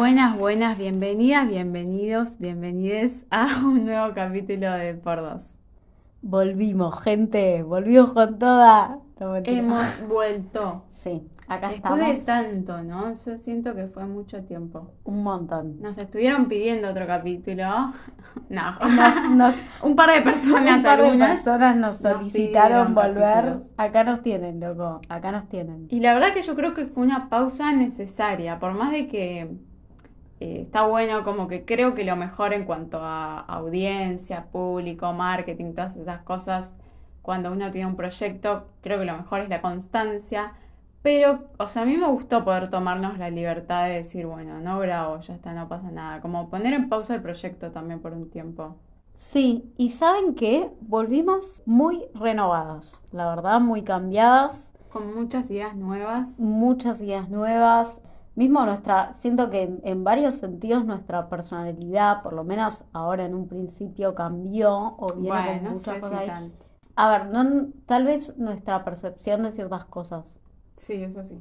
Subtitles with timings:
[0.00, 5.58] Buenas, buenas, bienvenidas, bienvenidos, bienvenides a un nuevo capítulo de Por Dos.
[6.22, 8.96] Volvimos, gente, volvimos con toda.
[9.20, 9.36] No.
[9.44, 10.84] Hemos vuelto.
[10.92, 12.50] Sí, acá Después de estamos.
[12.64, 13.12] tanto, ¿no?
[13.12, 14.90] Yo siento que fue mucho tiempo.
[15.04, 15.78] Un montón.
[15.82, 17.92] Nos estuvieron pidiendo otro capítulo.
[18.48, 21.30] No, Nos, nos- un par de personas, un par de algunas.
[21.42, 23.20] personas nos solicitaron volver.
[23.44, 23.74] capítulos.
[23.76, 25.00] Acá nos tienen, loco.
[25.10, 25.88] Acá nos tienen.
[25.90, 29.50] Y la verdad que yo creo que fue una pausa necesaria, por más de que
[30.40, 35.74] eh, está bueno, como que creo que lo mejor en cuanto a audiencia, público, marketing,
[35.74, 36.74] todas esas cosas,
[37.22, 40.54] cuando uno tiene un proyecto, creo que lo mejor es la constancia.
[41.02, 44.78] Pero, o sea, a mí me gustó poder tomarnos la libertad de decir, bueno, no
[44.80, 46.20] grabo, ya está, no pasa nada.
[46.20, 48.76] Como poner en pausa el proyecto también por un tiempo.
[49.16, 50.70] Sí, y ¿saben qué?
[50.80, 56.40] Volvimos muy renovadas, la verdad, muy cambiadas, Con muchas ideas nuevas.
[56.40, 58.02] muchas ideas nuevas.
[58.40, 63.34] Mismo nuestra, siento que en, en varios sentidos nuestra personalidad, por lo menos ahora en
[63.34, 66.26] un principio, cambió o viene con Bueno, no muchas sé si cosas ahí.
[66.26, 66.66] tanto.
[66.96, 70.40] A ver, no, tal vez nuestra percepción de ciertas cosas.
[70.76, 71.38] Sí, eso sí.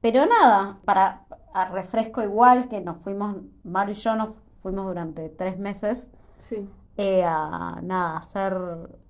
[0.00, 5.28] Pero nada, para a refresco igual que nos fuimos, Mario y yo nos fuimos durante
[5.30, 6.68] tres meses Sí.
[6.96, 8.54] eh, a nada, hacer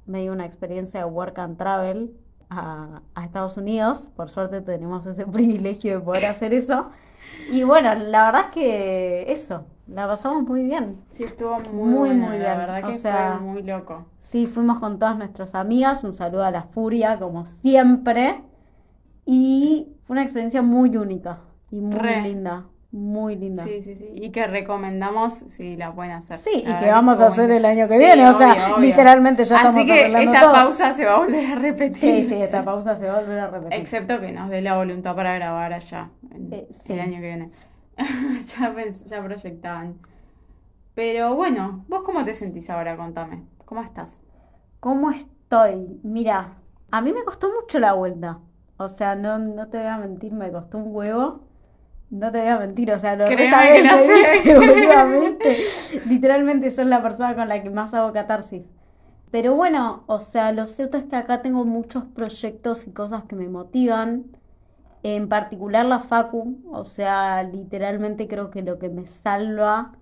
[0.07, 2.17] medio una experiencia de work and travel
[2.57, 4.09] a, a Estados Unidos.
[4.17, 6.91] Por suerte tenemos ese privilegio de poder hacer eso.
[7.47, 11.05] Y bueno, la verdad es que eso, la pasamos muy bien.
[11.09, 12.57] Sí, estuvo muy, Muy, muy la bien.
[12.57, 14.07] verdad O que sea, fue muy loco.
[14.21, 18.43] Sí, fuimos con todas nuestras amigas, un saludo a la Furia, como siempre.
[19.27, 21.41] Y fue una experiencia muy única
[21.71, 22.17] y muy Re.
[22.17, 23.65] linda, muy linda.
[23.65, 24.09] Sí, sí, sí.
[24.15, 26.39] Y que recomendamos si la pueden hacer.
[26.39, 28.79] Sí, y que vamos a hacer el año que Sí, viene, o sea, obvio, obvio.
[28.79, 30.53] literalmente ya estamos Así que arreglando esta todo.
[30.53, 31.97] pausa se va a volver a repetir.
[31.99, 33.79] Sí, sí, esta pausa se va a volver a repetir.
[33.81, 36.93] Excepto que nos dé la voluntad para grabar allá en- Eh, sí.
[36.93, 37.51] el año que viene.
[38.59, 38.75] Ya,
[39.07, 39.95] ya proyectaban.
[40.95, 42.97] Pero bueno, ¿vos cómo te sentís ahora?
[42.97, 43.43] Contame.
[43.65, 44.21] ¿Cómo estás?
[44.81, 45.99] ¿Cómo estoy?
[46.05, 46.55] Mira,
[46.91, 48.39] a mí me costó mucho la vuelta.
[48.77, 51.41] O sea, no, no te voy a mentir, me costó un huevo.
[52.15, 54.59] No te voy a mentir, o sea, lo Créeme que sé.
[55.21, 56.01] ¿viste?
[56.07, 58.63] Literalmente sos la persona con la que más hago catarsis.
[59.33, 63.35] Pero bueno, o sea, lo cierto es que acá tengo muchos proyectos y cosas que
[63.35, 64.27] me motivan.
[65.03, 69.95] En particular la Facu, o sea, literalmente creo que lo que me salva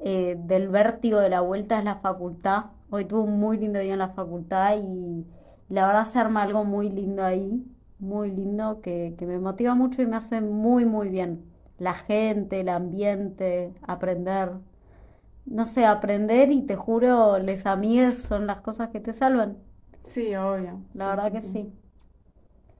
[0.00, 2.64] eh, del vértigo de la vuelta es la facultad.
[2.90, 5.24] Hoy tuve un muy lindo día en la facultad y
[5.68, 7.64] la verdad se arma algo muy lindo ahí,
[8.04, 11.44] muy lindo, que, que me motiva mucho y me hace muy, muy bien.
[11.78, 14.52] La gente, el ambiente, aprender.
[15.46, 19.58] No sé, aprender y te juro, les amigues son las cosas que te salvan.
[20.02, 20.82] Sí, obvio.
[20.94, 21.62] La verdad sí, que sí.
[21.62, 21.72] sí.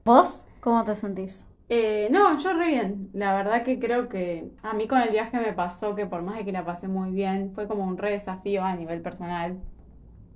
[0.05, 1.45] ¿Vos cómo te sentís?
[1.67, 3.09] Eh, no, yo re bien.
[3.13, 6.37] La verdad que creo que a mí con el viaje me pasó que por más
[6.37, 9.59] de que la pasé muy bien, fue como un re desafío a nivel personal,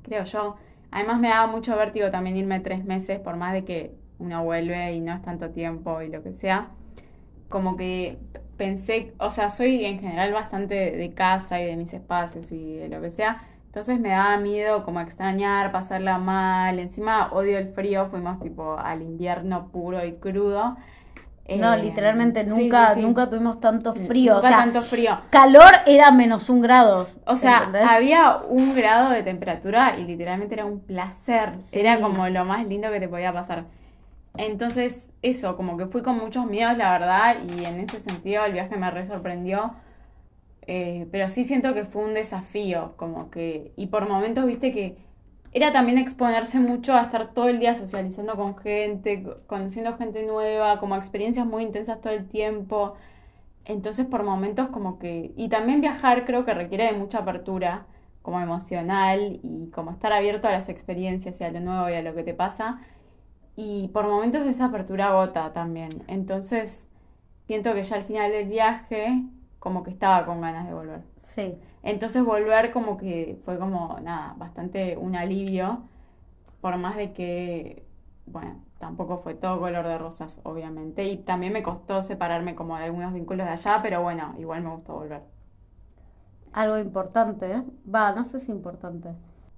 [0.04, 0.58] creo yo.
[0.92, 4.94] Además me daba mucho vértigo también irme tres meses, por más de que uno vuelve
[4.94, 6.68] y no es tanto tiempo y lo que sea.
[7.50, 8.18] Como que
[8.58, 12.90] pensé, o sea, soy en general bastante de, casa y de mis espacios y de
[12.90, 13.42] lo que sea.
[13.68, 16.80] Entonces me daba miedo como extrañar, pasarla mal.
[16.80, 20.76] Encima odio el frío, fuimos tipo al invierno puro y crudo.
[21.58, 23.02] No, Eh, literalmente nunca, sí, sí.
[23.02, 24.34] nunca tuvimos tanto frío.
[24.34, 25.20] O Nunca sea, tanto frío.
[25.32, 27.06] calor era menos un grado.
[27.26, 27.90] O sea, ¿entendés?
[27.90, 31.54] había un grado de temperatura y literalmente era un placer.
[31.72, 33.66] Era como lo más lindo que te podía pasar.
[34.38, 38.54] Entonces, eso, como que fui con muchos miedos, la verdad, y en ese sentido el
[38.54, 39.76] viaje me re sorprendió.
[40.68, 44.98] Eh, pero sí siento que fue un desafío, como que, y por momentos, viste que
[45.52, 50.26] era también exponerse mucho a estar todo el día socializando con gente, co- conociendo gente
[50.28, 52.96] nueva, como experiencias muy intensas todo el tiempo.
[53.66, 55.32] Entonces, por momentos como que...
[55.38, 57.86] Y también viajar creo que requiere de mucha apertura,
[58.22, 62.02] como emocional, y como estar abierto a las experiencias y a lo nuevo y a
[62.02, 62.82] lo que te pasa.
[63.62, 65.90] Y por momentos esa apertura agota también.
[66.08, 66.88] Entonces,
[67.46, 69.26] siento que ya al final del viaje,
[69.60, 71.02] como que estaba con ganas de volver.
[71.18, 71.60] Sí.
[71.84, 75.82] Entonces volver como que fue como, nada, bastante un alivio,
[76.62, 77.86] por más de que,
[78.28, 82.86] bueno, tampoco fue todo color de rosas, obviamente, y también me costó separarme como de
[82.86, 85.24] algunos vínculos de allá, pero bueno, igual me gustó volver.
[86.54, 87.64] Algo importante, ¿eh?
[87.94, 89.10] Va, no sé si importante.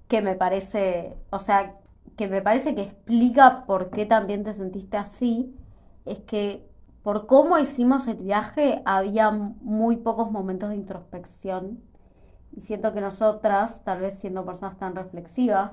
[0.08, 1.76] Que me parece, o sea,
[2.16, 5.54] que me parece que explica por qué también te sentiste así,
[6.04, 6.68] es que
[7.02, 11.80] por cómo hicimos el viaje había muy pocos momentos de introspección.
[12.56, 15.72] Y siento que nosotras, tal vez siendo personas tan reflexivas,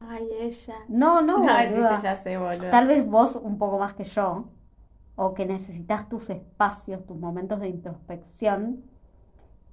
[0.00, 0.76] Ay, ella.
[0.88, 1.90] No, no, No, el boluda.
[1.90, 2.70] chiste ya sé, boludo.
[2.70, 4.48] Tal vez vos un poco más que yo,
[5.16, 8.84] o que necesitas tus espacios, tus momentos de introspección.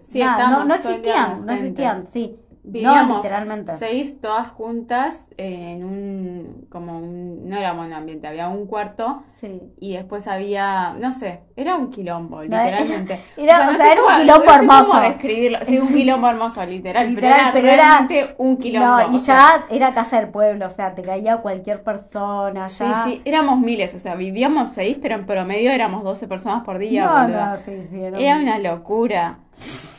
[0.02, 2.40] Sí, estábamos no, no existían, no existían, sí.
[2.64, 3.72] No, Vivíamos literalmente.
[3.72, 9.64] seis todas juntas en un, como un, no era monoambiente, había un cuarto Sí.
[9.80, 13.20] y después había, no sé, era un quilombo, literalmente.
[13.38, 14.90] era- o no sea, sé era un quilombo no sé hermoso.
[14.92, 19.10] cómo describirlo, sí, un quilombo hermoso, literal, Literal, pero pero era era- realmente un quilombo.
[19.10, 22.84] No, y sea, ya era casa del pueblo, o sea, te caía cualquier persona, Sí,
[22.84, 23.04] ya.
[23.06, 27.08] sí, éramos miles, o sea, vivíamos seis, pero en promedio éramos 12 personas por día,
[27.28, 29.40] No, sí, sí, era, Era un- una locura.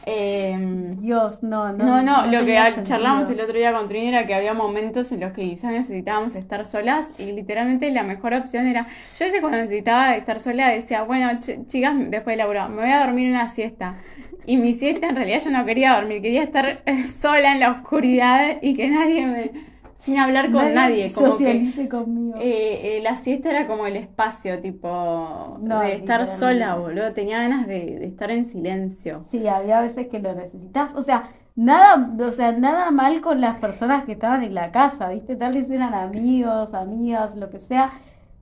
[0.04, 1.84] Em, Dios, no, no.
[1.84, 5.20] No, no, lo que charlamos el otro día con Trini era que había momentos en
[5.20, 9.58] los que quizás necesitábamos estar solas y literalmente la mejor opción era, yo veces cuando
[9.58, 13.46] necesitaba estar sola decía, bueno, ch- chicas, después de laburo, me voy a dormir una
[13.46, 13.96] siesta.
[14.44, 18.56] Y mi siesta en realidad yo no quería dormir, quería estar sola en la oscuridad
[18.60, 19.71] y que nadie me...
[20.02, 22.36] sin hablar con nadie, como que socialice conmigo.
[22.40, 27.38] eh, eh, la siesta era como el espacio, tipo, No, de estar sola, boludo, tenía
[27.38, 29.24] ganas de, de estar en silencio.
[29.30, 30.94] Sí, había veces que lo necesitas.
[30.94, 35.08] O sea, nada, o sea, nada mal con las personas que estaban en la casa,
[35.10, 35.36] ¿viste?
[35.36, 37.92] Tal vez eran amigos, amigas, lo que sea.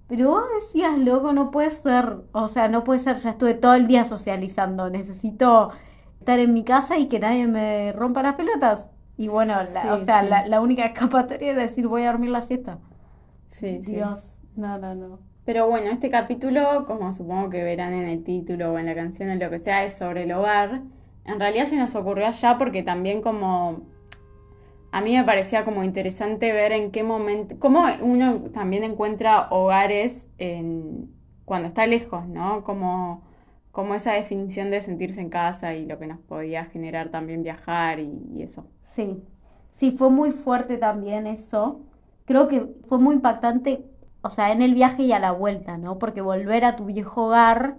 [0.08, 2.16] Pero vos decías, loco, no puede ser.
[2.32, 4.90] O sea, no puede ser, ya estuve todo el día socializando.
[4.90, 5.70] Necesito
[6.18, 8.90] estar en mi casa y que nadie me rompa las pelotas.
[9.20, 10.28] Y bueno, la- Sí, o sea, sí.
[10.28, 12.78] la, la única escapatoria era decir, voy a dormir la siesta.
[13.48, 13.96] Sí, sí.
[13.96, 15.18] Dios, no, no, no.
[15.44, 19.28] Pero bueno, este capítulo, como supongo que verán en el título o en la canción
[19.30, 20.80] o lo que sea, es sobre el hogar.
[21.26, 23.82] En realidad se nos ocurrió allá porque también como
[24.92, 30.28] a mí me parecía como interesante ver en qué momento, cómo uno también encuentra hogares
[30.38, 31.10] en,
[31.44, 32.64] cuando está lejos, ¿no?
[32.64, 33.22] Como,
[33.72, 38.00] como esa definición de sentirse en casa y lo que nos podía generar también viajar
[38.00, 38.66] y, eso.
[38.84, 39.22] Sí,
[39.72, 41.80] sí, fue muy fuerte también eso.
[42.24, 43.84] Creo que fue muy impactante,
[44.22, 45.98] o sea, en el viaje y a la vuelta, ¿no?
[45.98, 47.76] Porque volver a tu viejo hogar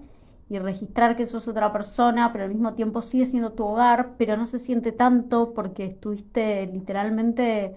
[0.49, 4.35] y registrar que sos otra persona, pero al mismo tiempo sigue siendo tu hogar, pero
[4.37, 7.75] no se siente tanto porque estuviste literalmente,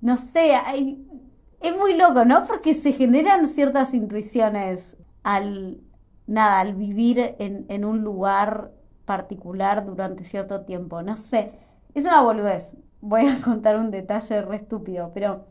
[0.00, 1.04] no sé, hay-
[1.60, 2.44] es muy loco, ¿no?
[2.46, 5.80] Porque se generan ciertas intuiciones al,
[6.28, 8.70] nada, al vivir en, en un lugar
[9.04, 11.52] particular durante cierto tiempo, no sé.
[11.94, 12.76] Es una boludez.
[13.00, 15.46] Voy a contar un detalle re estúpido, pero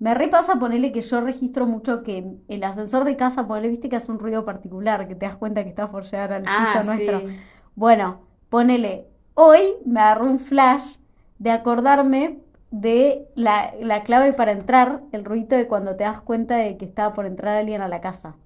[0.00, 3.96] me repasa ponerle que yo registro mucho que el ascensor de casa, ponele, viste que
[3.96, 7.22] hace un ruido particular, que te das cuenta que está por llegar al piso nuestro.
[7.76, 10.96] Bueno, ponele, hoy me agarró un flash
[11.38, 12.38] de acordarme
[12.70, 16.86] de la, la clave para entrar, el ruido de cuando te das cuenta de que
[16.86, 18.36] estaba por entrar alguien a la casa.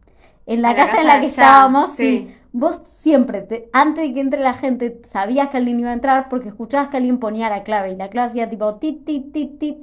[0.47, 2.27] En la casa en la que allá, estábamos, sí.
[2.29, 5.95] sí, vos siempre, te- antes de que entre la gente, sabías que alguien iba a
[5.95, 9.33] entrar porque escuchabas que alguien ponía la clave y la clave hacía tipo tit, tit,
[9.33, 9.79] tit, tit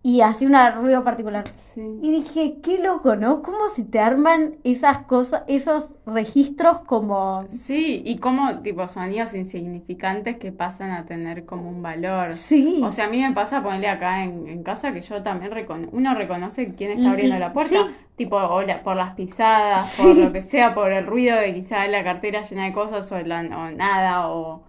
[0.00, 1.44] y hacía un ruido particular.
[1.74, 1.82] Sí.
[2.00, 3.42] Y dije, qué loco, ¿no?
[3.42, 7.44] ¿Cómo se te arman esas cosas, esos registros como...
[7.48, 12.34] Sí, y como tipo sonidos insignificantes que pasan a tener como un valor.
[12.34, 12.80] Sí.
[12.82, 15.88] O sea, a mí me pasa ponerle acá en, en casa que yo también recono
[15.92, 17.94] uno reconoce quién está abriendo y- la puerta, sí.
[18.18, 20.02] Tipo o la- por las pisadas, Sí.
[20.02, 23.20] por lo que sea, por el ruido de quizá la cartera llena de cosas o,
[23.20, 24.64] la, o nada, o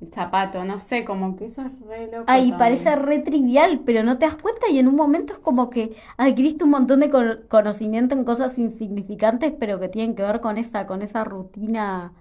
[0.00, 2.58] el zapato, no sé, como que eso es re loco Ay, también.
[2.58, 5.96] parece re trivial, pero no te das cuenta y en un momento es como que
[6.16, 10.56] adquiriste un montón de con- conocimiento en cosas insignificantes, pero que tienen que ver con
[10.58, 12.12] esa, con esa rutina,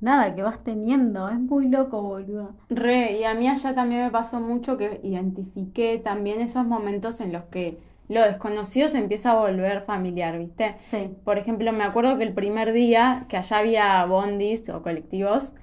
[0.00, 1.28] nada, que vas teniendo.
[1.28, 2.54] Es muy loco, boludo.
[2.70, 7.32] Re, y a mí allá también me pasó mucho que identifiqué también esos momentos en
[7.32, 7.78] los que
[8.12, 10.76] lo desconocido se empieza a volver familiar, ¿viste?
[10.80, 11.10] Sí.
[11.24, 15.54] Por ejemplo, me acuerdo que el primer día que allá había bondis o colectivos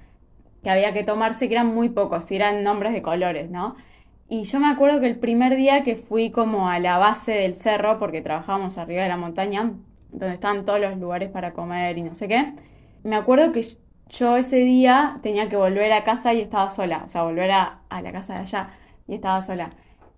[0.62, 3.76] que había que tomarse, que eran muy pocos, y eran nombres de colores, ¿no?
[4.28, 7.54] Y yo me acuerdo que el primer día que fui como a la base del
[7.56, 9.72] cerro, porque trabajábamos arriba de la montaña,
[10.10, 12.54] donde estaban todos los lugares para comer y no sé qué,
[13.02, 13.66] me acuerdo que
[14.08, 17.80] yo ese día tenía que volver a casa y estaba sola, o sea, volver a,
[17.88, 18.70] a la casa de allá
[19.08, 19.70] y estaba sola.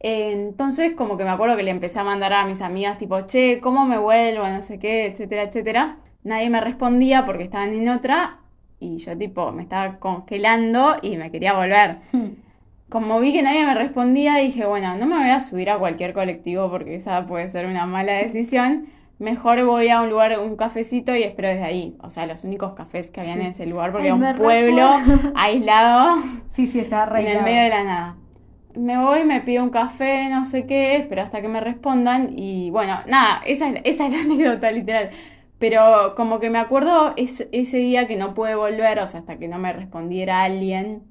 [0.04, 3.60] Entonces, como que me acuerdo que le empecé a mandar a mis amigas, tipo, che,
[3.60, 4.46] ¿cómo me vuelvo?
[4.48, 5.96] No sé qué, etcétera, etcétera.
[6.24, 8.38] Nadie me respondía porque estaban en otra
[8.80, 11.98] y yo, tipo, me estaba congelando y me quería volver.
[12.88, 16.12] Como vi que nadie me respondía, dije, bueno, no me voy a subir a cualquier
[16.12, 18.86] colectivo porque esa puede ser una mala decisión.
[19.18, 21.96] Mejor voy a un lugar, un cafecito y espero desde ahí.
[22.02, 23.44] O sea, los únicos cafés que habían Sí.
[23.44, 25.32] en ese lugar porque Ay, era un pueblo recuerdo.
[25.36, 26.16] aislado
[26.56, 28.16] Sí, sí, está re en el medio de la nada.
[28.74, 32.70] Me voy, me pido un café, no sé qué, espero hasta que me respondan y
[32.70, 35.10] bueno, nada, esa es, esa es la anécdota literal.
[35.58, 39.38] Pero como que me acuerdo es- ese día que no pude volver, o sea, hasta
[39.38, 41.02] que no me respondiera alguien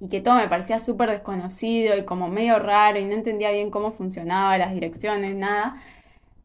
[0.00, 3.70] y que todo me parecía súper desconocido y como medio raro y no entendía bien
[3.70, 5.82] cómo funcionaba las direcciones, nada.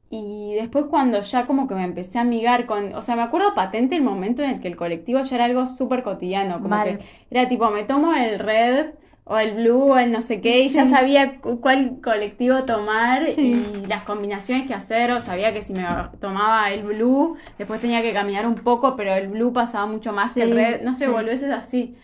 [0.09, 3.53] Y después cuando ya como que me empecé a amigar con, o sea, me acuerdo
[3.55, 6.99] patente el momento en el que el colectivo ya era algo súper cotidiano, como Mal.
[6.99, 8.91] que era tipo, me tomo el red
[9.25, 13.25] o el blue o el no sé qué y ya sabía cu- cuál colectivo tomar
[13.25, 13.41] Sí.
[13.83, 15.83] y las combinaciones que hacer, o sabía que si me
[16.19, 20.33] tomaba el blue, después tenía que caminar un poco, pero el blue pasaba mucho más
[20.33, 21.95] que el red, no sé, volvés así.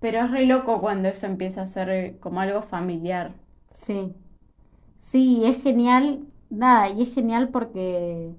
[0.00, 3.32] Pero es re loco cuando eso empieza a ser eh, como algo familiar.
[3.72, 4.14] Sí.
[4.98, 6.20] Sí, es genial.
[6.50, 8.30] Nada, y es genial porque.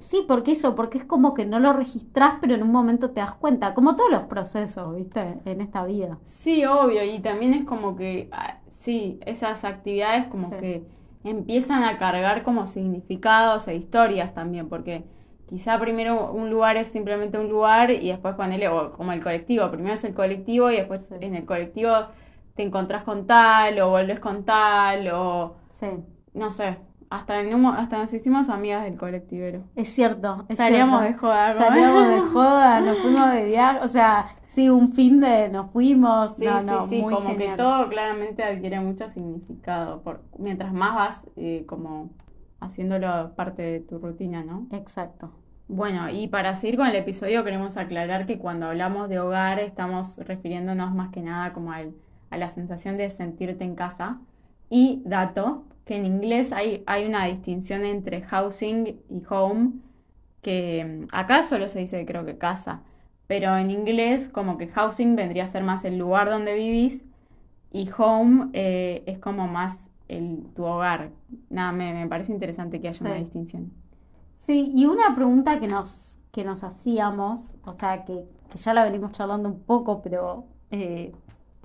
[0.00, 3.20] Sí, porque eso, porque es como que no lo registrás, pero en un momento te
[3.20, 5.38] das cuenta, como todos los procesos, ¿viste?
[5.44, 6.18] En esta vida.
[6.24, 10.54] Sí, obvio, y también es como que, ah, sí, esas actividades como Sí.
[10.58, 10.86] que
[11.24, 15.04] empiezan a cargar como significados e historias también, porque
[15.48, 19.70] quizá primero un lugar es simplemente un lugar y después ponele, o como el colectivo,
[19.70, 21.14] primero es el colectivo y después Sí.
[21.20, 21.92] en el colectivo
[22.54, 25.86] te encontrás con tal o volvés con tal o Sí,
[26.34, 26.78] no sé,
[27.10, 29.64] hasta, en hasta nos hicimos amigas del colectivero.
[29.76, 31.60] es cierto, es Salíamos de joda, ¿no?
[31.60, 36.36] Salíamos de joda, nos fuimos de viaje, o sea, sí, un fin de nos fuimos,
[36.36, 40.72] Sí, no, sí, no, sí, muy como que todo claramente adquiere mucho significado, por, mientras
[40.72, 42.10] más vas eh, como
[42.60, 44.66] haciéndolo parte de tu rutina, ¿no?
[44.72, 45.30] Exacto.
[45.68, 50.18] Bueno, y para seguir con el episodio queremos aclarar que cuando hablamos de hogar estamos
[50.18, 51.94] refiriéndonos más que nada como al-
[52.30, 54.18] a la sensación de sentirte en casa.
[54.68, 59.72] Y dato, que en inglés hay, hay una distinción entre housing y home,
[60.40, 62.82] que mm, acá solo se dice creo que casa,
[63.26, 67.04] pero en inglés como que housing vendría a ser más el lugar donde vivís
[67.72, 71.10] y home eh, es como más el, tu hogar.
[71.48, 73.72] Nada, me, me parece interesante que haya una distinción.
[74.38, 78.84] Sí, y una pregunta que nos, que nos hacíamos, o sea, que, que ya la
[78.84, 81.10] venimos charlando un poco, pero eh,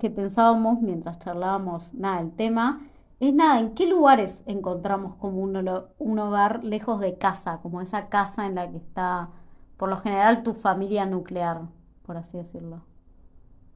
[0.00, 2.80] que pensábamos mientras charlábamos, nada, el tema,
[3.18, 5.56] es nada, ¿en qué lugares encontramos como un,
[5.98, 9.30] un hogar lejos de casa, como esa casa en la que está,
[9.76, 11.62] por lo general, tu familia nuclear,
[12.04, 12.82] por así decirlo?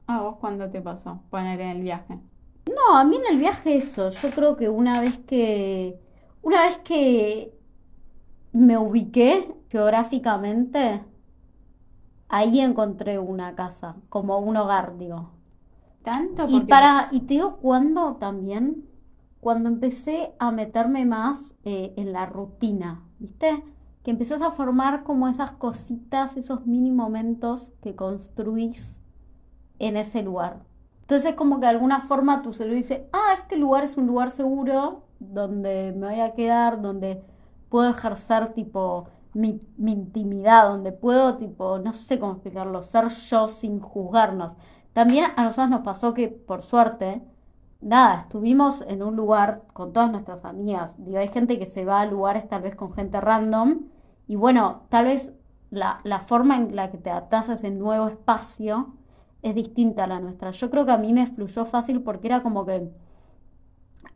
[0.07, 1.21] Ah, ¿vos cuándo te pasó?
[1.29, 2.19] Poner en el viaje.
[2.67, 5.99] No, a mí en el viaje eso, yo creo que una vez que,
[6.43, 7.57] una vez que
[8.51, 11.03] me ubiqué geográficamente,
[12.29, 15.31] ahí encontré una casa, como un hogar, digo.
[16.03, 16.45] ¿Tanto?
[16.49, 18.87] Y para, y te digo cuándo también,
[19.41, 23.63] cuando empecé a meterme más eh, en la rutina, ¿viste?
[24.03, 29.01] Que empezás a formar como esas cositas, esos mini momentos que construís
[29.79, 30.61] en ese lugar.
[31.01, 34.29] Entonces como que de alguna forma tu cerebro dice, ah, este lugar es un lugar
[34.29, 37.23] seguro donde me voy a quedar, donde
[37.69, 43.47] puedo ejercer tipo mi, mi intimidad, donde puedo tipo, no sé cómo explicarlo, ser yo
[43.47, 44.55] sin juzgarnos.
[44.93, 47.23] También a nosotros nos pasó que, por suerte,
[47.81, 50.95] nada, estuvimos en un lugar con todas nuestras amigas.
[51.03, 53.81] Digo, hay gente que se va a lugares tal vez con gente random
[54.27, 55.33] y bueno, tal vez
[55.71, 58.93] la, la forma en la que te adaptas a ese nuevo espacio
[59.41, 60.51] es distinta a la nuestra.
[60.51, 62.91] Yo creo que a mí me fluyó fácil porque era como que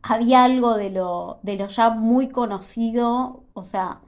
[0.02, 4.00] había algo de lo, de lo ya muy conocido, o sea,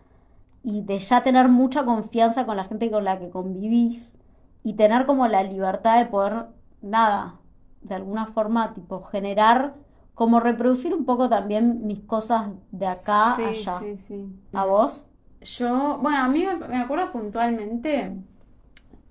[0.62, 4.18] y de ya tener mucha confianza con la gente con la que convivís
[4.62, 6.46] y tener como la libertad de poder,
[6.82, 7.40] nada,
[7.88, 9.74] de alguna forma, tipo, generar,
[10.14, 13.78] como reproducir un poco también mis cosas de acá Sí, allá.
[13.80, 14.26] sí, sí.
[14.52, 15.06] ¿A vos?
[15.42, 18.12] Yo, bueno, a mí me, me acuerdo puntualmente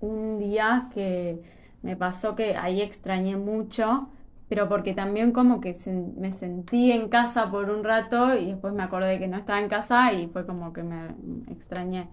[0.00, 1.42] un día que
[1.82, 4.08] me pasó que ahí extrañé mucho,
[4.48, 5.74] pero porque también como que
[6.16, 9.68] me sentí en casa por un rato y después me acordé que no estaba en
[9.68, 11.08] casa y fue como que me
[11.50, 12.08] extrañé.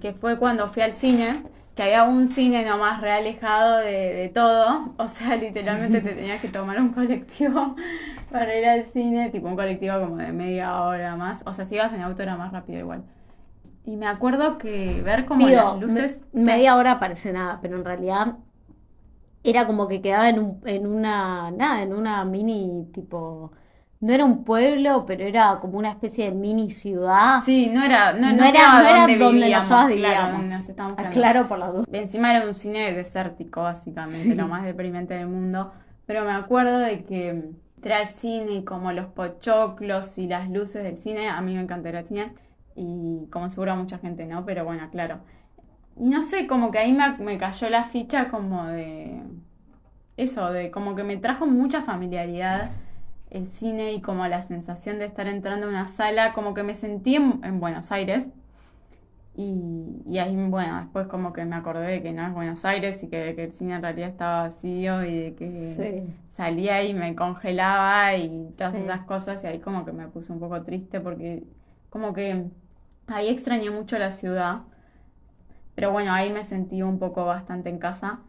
[0.00, 4.28] Que fue cuando fui al cine, que había un cine nomás re alejado de, de
[4.30, 7.76] todo, o sea, literalmente te tenías que tomar un colectivo
[8.30, 11.76] para ir al cine, tipo un colectivo como de media hora más, o sea, si
[11.76, 13.04] ibas en auto era más rápido igual.
[13.84, 16.24] Y me acuerdo que ver como Digo, las luces...
[16.32, 18.36] me- media hora parece nada, pero en realidad
[19.42, 23.52] era como que quedaba en un, en una, nada, en una mini tipo,
[24.00, 27.42] no era un pueblo, pero era como una especie de mini ciudad.
[27.44, 30.38] Sí, no era, no, no no era, quedaba no era donde donde vivíamos, nosotros claro,
[30.38, 30.58] vivíamos.
[30.58, 31.02] nos quedando.
[31.02, 31.84] Aclaro por la duda.
[31.92, 35.72] Encima era un cine desértico, básicamente, lo más deprimente del mundo.
[36.06, 37.50] Pero me acuerdo de que
[37.92, 41.90] al cine y como los pochoclos y las luces del cine, a mí me encanta
[41.90, 42.32] ir al cine.
[42.74, 45.18] Y como seguro a mucha gente no, pero bueno, claro.
[45.98, 49.22] Y no sé, como que ahí me, me cayó la ficha como de...
[50.16, 52.70] Eso, de como que me trajo mucha familiaridad
[53.30, 56.74] el cine y como la sensación de estar entrando a una sala, como que me
[56.74, 58.30] sentí en, en Buenos Aires.
[59.36, 63.02] Y, y ahí, bueno, después como que me acordé de que no es Buenos Aires
[63.04, 65.74] y que, que el cine en realidad estaba vacío y de que
[66.08, 66.14] Sí.
[66.30, 68.82] salía y me congelaba y todas Sí.
[68.82, 71.44] esas cosas y ahí como que me puse un poco triste porque
[71.90, 72.44] como que
[73.06, 74.62] ahí extrañé mucho la ciudad,
[75.74, 78.20] pero bueno, ahí me sentí un poco bastante en casa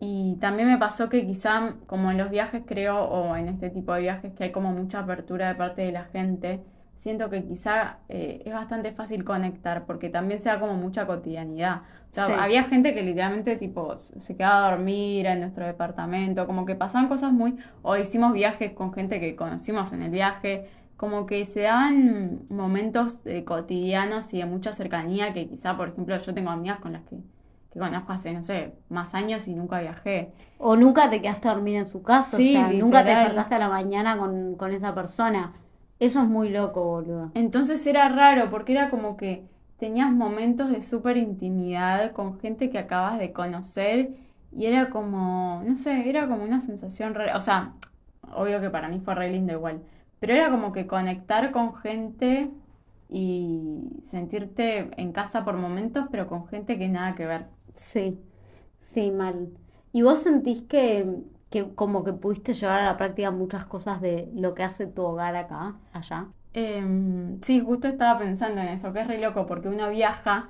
[0.00, 3.92] y también me pasó que quizá como en los viajes creo o en este tipo
[3.94, 6.60] de viajes que hay como mucha apertura de parte de la gente,
[6.96, 11.82] siento que quizá eh, es bastante fácil conectar porque también se da como mucha cotidianidad.
[12.10, 12.32] O sea, Sí.
[12.38, 17.08] había gente que literalmente tipo se quedaba a dormir en nuestro departamento, como que pasaban
[17.08, 20.66] cosas muy, o hicimos viajes con gente que conocimos en el viaje,
[20.96, 26.16] como que se daban momentos eh, cotidianos y de mucha cercanía que quizá, por ejemplo,
[26.18, 27.16] yo tengo amigas con las que,
[27.72, 30.32] que conozco hace, no sé, más años y nunca viajé.
[30.58, 33.54] O nunca te quedaste a dormir en su casa, Sí, o sea, nunca te despertaste
[33.54, 35.52] a la mañana con, con esa persona.
[35.98, 37.30] Eso es muy loco, boludo.
[37.34, 39.44] Entonces era raro porque era como que
[39.78, 44.10] tenías momentos de súper intimidad con gente que acabas de conocer
[44.56, 47.36] y era como, no sé, era como una sensación rara.
[47.36, 47.74] O sea,
[48.34, 49.80] obvio que para mí fue re lindo igual,
[50.18, 52.50] pero era como que conectar con gente
[53.10, 57.46] y sentirte en casa por momentos, pero con gente que nada que ver.
[57.74, 58.18] Sí,
[58.80, 59.50] sí, mal.
[59.92, 61.06] ¿Y vos sentís que,
[61.50, 65.02] que como que pudiste llevar a la práctica muchas cosas de lo que hace tu
[65.02, 66.28] hogar acá, allá?
[66.52, 70.48] Em, sí, justo estaba pensando en eso, que es re loco porque uno viaja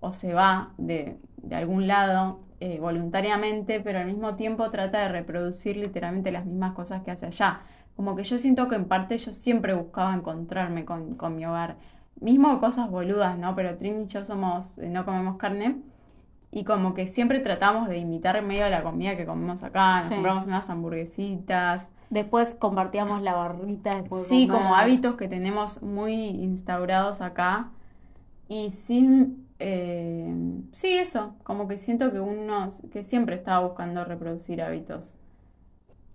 [0.00, 5.08] o se va de, de algún lado eh, voluntariamente, pero al mismo tiempo trata de
[5.08, 7.60] reproducir literalmente las mismas cosas que hace allá.
[7.96, 11.76] Como que yo siento que en parte yo siempre buscaba encontrarme con, con mi hogar.
[12.20, 13.54] Mismo cosas boludas, ¿no?
[13.56, 15.78] Pero Trini y yo somos, eh, no comemos carne
[16.50, 19.96] y como que siempre tratamos de imitar medio la comida que comemos acá.
[19.96, 20.14] Nos Sí.
[20.14, 21.90] compramos unas hamburguesitas.
[22.10, 24.62] Después compartíamos la barrita después de Sí, comer.
[24.62, 27.70] como hábitos que tenemos muy instaurados acá.
[28.48, 30.32] Y sin, eh,
[30.72, 35.14] sí, eso, como que siento que uno, que siempre estaba buscando reproducir hábitos.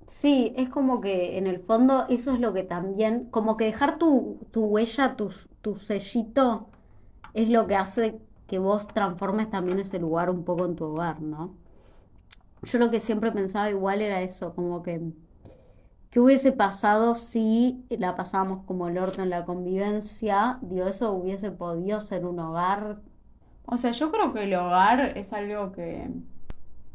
[0.08, 3.98] Sí, es como que en el fondo eso es lo que también, como que dejar
[4.00, 6.68] tu, tu huella, tu, tu sellito,
[7.34, 11.22] es lo que hace que vos transformes también ese lugar un poco en tu hogar,
[11.22, 11.56] ¿no?
[12.64, 15.02] Yo lo que siempre pensaba igual era eso, como que,
[16.10, 20.58] ¿qué hubiese pasado si la pasábamos como el orto en la convivencia?
[20.62, 23.02] Digo, eso hubiese podido ser un hogar.
[23.66, 26.10] O sea, yo creo que el hogar es algo que,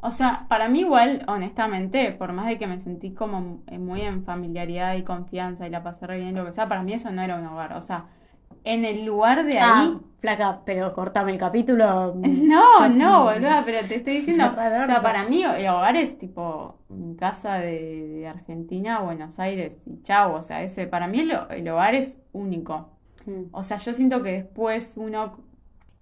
[0.04, 4.00] o sea, para mí igual, honestamente, por más de que me sentí como eh, muy
[4.00, 7.12] en familiaridad y confianza y la pasé re bien, lo que sea, para mí eso
[7.12, 7.74] no era un hogar.
[7.74, 8.06] O sea,
[8.64, 9.94] en el lugar de ahí...
[9.94, 12.14] Ah, flaca, pero cortame el capítulo.
[12.24, 16.80] No, no, boluda, pero te estoy diciendo, o sea, para mí el hogar es tipo
[16.88, 21.38] mi casa de, de Argentina Buenos Aires y chau, o sea, ese, para mí el,
[21.50, 22.90] el hogar es único.
[23.24, 23.44] Mm.
[23.52, 25.38] O sea, yo siento que después uno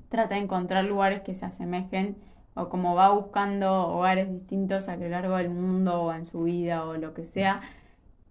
[0.09, 2.17] trata de encontrar lugares que se asemejen
[2.61, 6.85] o como va buscando hogares distintos a lo largo del mundo o en su vida
[6.85, 7.61] o lo que sea.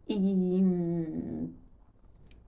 [0.08, 1.54] Y mm,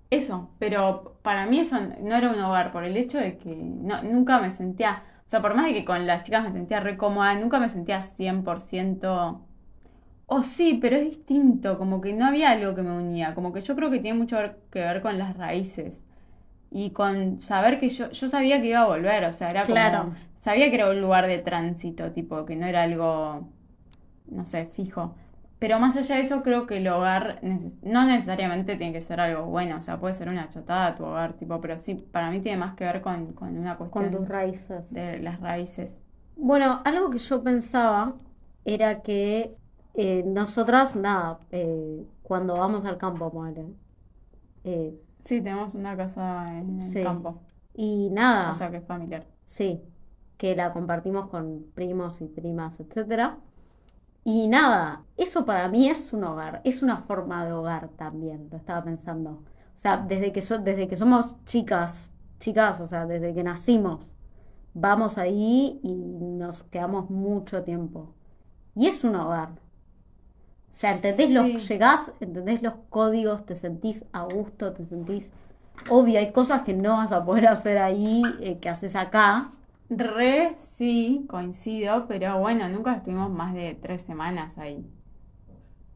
[0.10, 4.04] eso, pero para mí eso no era un hogar por el hecho de que no,
[4.04, 6.98] nunca me sentía, o sea, por más de que con las chicas me sentía re
[6.98, 9.42] cómoda, nunca me sentía 100%...
[10.34, 13.62] O sí, pero es distinto, como que no había algo que me unía, como que
[13.62, 14.38] yo creo que tiene mucho
[14.72, 16.06] que ver con las raíces
[16.72, 20.14] y con saber que yo, yo sabía que iba a volver, o sea, era Claro.
[20.42, 23.50] Sabía que era un lugar de tránsito, tipo, que no era algo,
[24.28, 25.16] no sé, fijo.
[25.60, 29.20] Pero más allá de eso, creo que el hogar neces- no necesariamente tiene que ser
[29.22, 32.42] algo bueno, o sea, puede ser una chotada tu hogar, tipo, pero sí, para mí
[32.42, 34.90] tiene más que ver con, con una Con cuestión tus raíces.
[34.92, 36.02] de las raíces.
[36.36, 38.16] Bueno, algo que yo pensaba
[38.66, 39.58] era que
[39.94, 43.68] eh, nosotras, nada, eh, cuando vamos al campo, ponele,
[44.64, 47.42] eh, Sí, tenemos una casa en el campo,
[47.74, 49.26] y nada, o sea, que es familiar.
[49.46, 49.82] sí,
[50.42, 51.44] que la compartimos con
[51.76, 53.38] primos y primas, etcétera.
[54.24, 58.58] Y nada, eso para mí es un hogar, es una forma de hogar también, lo
[58.58, 59.32] estaba pensando.
[59.76, 64.14] O sea, desde que, so- desde que somos chicas, chicas, o sea, desde que nacimos,
[64.76, 68.14] vamos ahí y nos quedamos mucho tiempo.
[68.76, 69.50] Y es un hogar.
[70.72, 71.34] O sea, ¿entendés Sí.
[71.34, 75.32] los, llegás, entendés los códigos, te sentís a gusto, te sentís...
[75.90, 79.52] Obvio, hay cosas que no vas a poder hacer ahí, eh, que haces acá.
[79.94, 84.86] Re, sí, coincido, pero bueno, nunca estuvimos más de tres semanas ahí.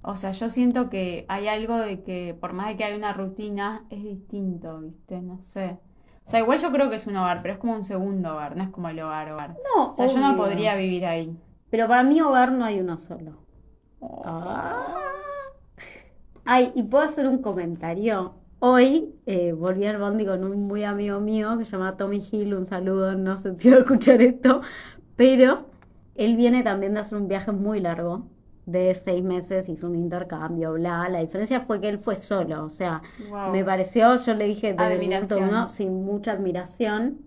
[0.02, 3.14] O sea, yo siento que hay algo de que por más de que hay una
[3.14, 5.22] rutina, es distinto, ¿viste?
[5.22, 5.80] No sé.
[6.26, 8.58] O sea, igual yo creo que es un hogar, pero es como un segundo hogar,
[8.58, 9.56] no es como el hogar, hogar.
[9.76, 11.36] No, O sea, yo no podría vivir ahí.
[11.70, 13.38] Pero para mí hogar no hay uno solo.
[14.02, 14.22] Oh.
[14.26, 14.96] Ah.
[16.44, 18.36] Ay, y puedo hacer un comentario.
[18.67, 22.54] Hoy eh, volví al bondi con un muy amigo mío que se llama Tommy Hill,
[22.56, 24.62] un saludo, no sé si va a escuchar esto,
[25.15, 25.65] pero
[26.15, 28.28] él viene también de hacer un viaje muy largo,
[28.65, 32.69] de seis meses, hizo un intercambio, bla, la diferencia fue que él fue solo, o
[32.69, 33.51] sea, Wow.
[33.51, 35.49] me pareció, yo le dije desde el minuto Admiración.
[35.49, 37.19] uno, sin mucha admiración,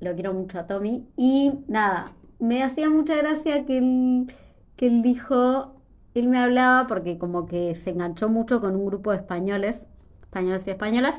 [0.00, 4.32] lo quiero mucho a Tommy, y nada, me hacía mucha gracia que él,
[4.76, 5.74] que él dijo,
[6.14, 9.88] él me hablaba porque como que se enganchó mucho con un grupo de españoles,
[10.30, 11.18] españoles y españolas,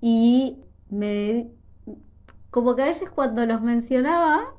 [0.00, 1.48] y me,
[2.50, 4.54] como que a veces cuando los mencionaba,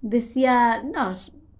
[0.00, 1.10] decía, no,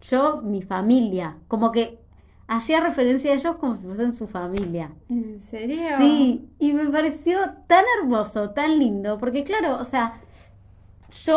[0.00, 2.00] yo, mi familia, como que
[2.46, 4.92] hacía referencia a ellos como si fuesen su familia.
[5.11, 5.78] ¿En serio?
[5.98, 10.20] Sí, y me pareció tan hermoso, tan lindo, porque claro, o sea,
[11.26, 11.37] yo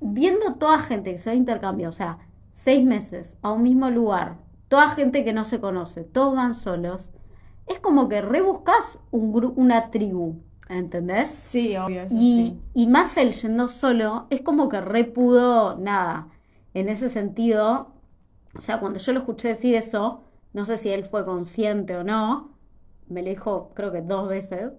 [0.00, 2.18] viendo toda gente que se intercambio, o sea,
[2.52, 4.36] seis meses a un mismo lugar,
[4.68, 7.12] toda gente que no se conoce, todos van solos,
[7.68, 10.36] es como que rebuscas un una tribu,
[10.68, 11.30] ¿entendés?
[11.30, 12.60] Sí, obvio, eso Y, sí.
[12.74, 16.28] y más él yendo solo, es como que re pudo, nada,
[16.74, 17.92] en ese sentido,
[18.56, 22.04] o sea, cuando yo lo escuché decir eso, no sé si él fue consciente o
[22.04, 22.50] no,
[23.08, 24.72] me lo dijo creo que dos veces,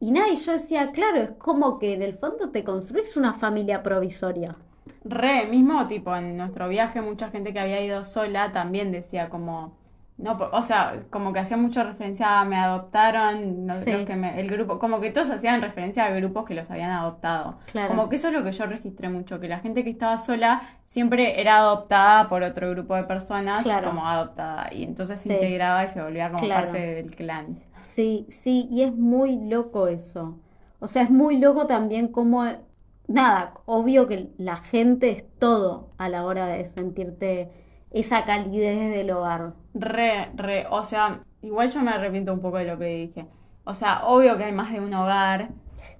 [0.00, 3.34] y nada, y yo decía, claro, es como que en el fondo te construís una
[3.34, 4.56] familia provisoria.
[5.04, 9.76] Re, mismo tipo en nuestro viaje, mucha gente que había ido sola también decía como,
[10.18, 13.92] no, o sea, como que hacía mucha referencia a me adoptaron, no, Sí.
[13.92, 16.90] los que me- el grupo, como que todos hacían referencia a grupos que los habían
[16.90, 17.58] adoptado.
[17.70, 17.88] Claro.
[17.88, 20.62] Como que eso es lo que yo registré mucho, que la gente que estaba sola
[20.84, 23.88] siempre era adoptada por otro grupo de personas Claro.
[23.88, 26.66] como adoptada y entonces se integraba y se volvía como Claro.
[26.72, 27.60] parte del clan.
[27.80, 30.38] Sí, sí, y es muy loco eso.
[30.80, 32.44] O sea, es muy loco también como,
[33.06, 37.50] nada, obvio que la gente es todo a la hora de sentirte
[37.90, 39.54] esa calidez del hogar.
[39.74, 43.26] Re, re, o sea, igual yo me arrepiento un poco de lo que dije.
[43.64, 45.50] O sea, obvio que hay más de un hogar.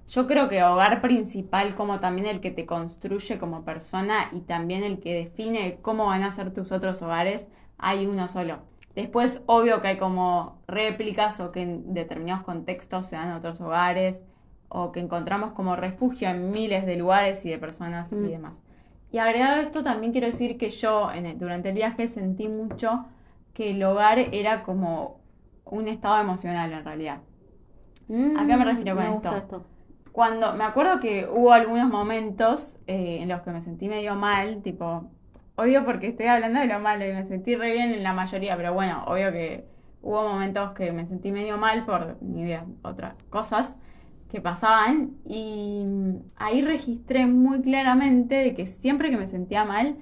[0.07, 4.83] Yo creo que hogar principal como también el que te construye como persona y también
[4.83, 7.47] el que define cómo van a ser tus otros hogares,
[7.77, 8.59] hay uno solo.
[8.95, 14.25] Después, obvio que hay como réplicas o que en determinados contextos se dan otros hogares
[14.67, 18.25] o que encontramos como refugio en miles de lugares y de personas Mm.
[18.25, 18.63] y demás.
[19.11, 22.47] Y agregado a esto, también quiero decir que yo en el- durante el viaje sentí
[22.47, 23.05] mucho
[23.53, 25.19] que el hogar era como
[25.65, 27.19] un estado emocional en realidad.
[28.09, 29.29] ¿A qué me refiero con me esto?
[29.29, 29.63] gusta esto?
[30.11, 34.61] Cuando me acuerdo que hubo algunos momentos eh, en los que me sentí medio mal,
[34.63, 35.09] tipo,
[35.55, 38.57] odio porque estoy hablando de lo malo y me sentí re bien en la mayoría,
[38.57, 39.65] pero bueno, obvio que
[40.01, 43.77] hubo momentos que me sentí medio mal por ni idea, otras cosas
[44.29, 45.83] que pasaban y
[46.37, 49.97] ahí registré muy claramente de que siempre que me sentía mal,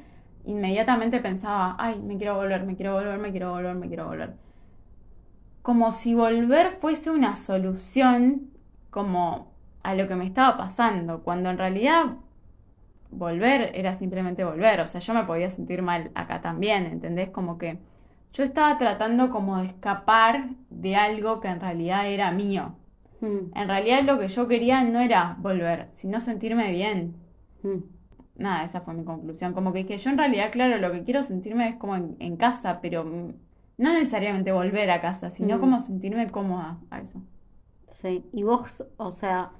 [0.45, 4.35] inmediatamente pensaba, ay, me quiero volver, me quiero volver, me quiero volver, me quiero volver.
[5.61, 8.49] Como si volver fuese una solución
[8.89, 9.51] como
[9.83, 12.17] a lo que me estaba pasando, cuando en realidad
[13.11, 17.29] volver era simplemente volver, o sea, yo me podía sentir mal acá también, ¿entendés?
[17.29, 17.79] Como que
[18.33, 22.75] yo estaba tratando como de escapar de algo que en realidad era mío.
[23.21, 27.15] Mm, En realidad lo que yo quería no era volver, sino sentirme bien.
[27.63, 27.83] mm.
[28.35, 29.53] Nada, esa fue mi conclusión.
[29.53, 32.37] Como que dije, yo en realidad, claro, lo que quiero sentirme es como en, en
[32.37, 33.33] casa, pero mm,
[33.77, 35.59] no necesariamente volver a casa, sino Mm.
[35.59, 37.21] como sentirme cómoda a eso.
[37.91, 39.51] Sí, y vos, o sea,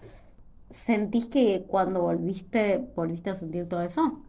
[0.70, 4.24] ¿sentís que cuando volviste, volviste a sentir todo eso?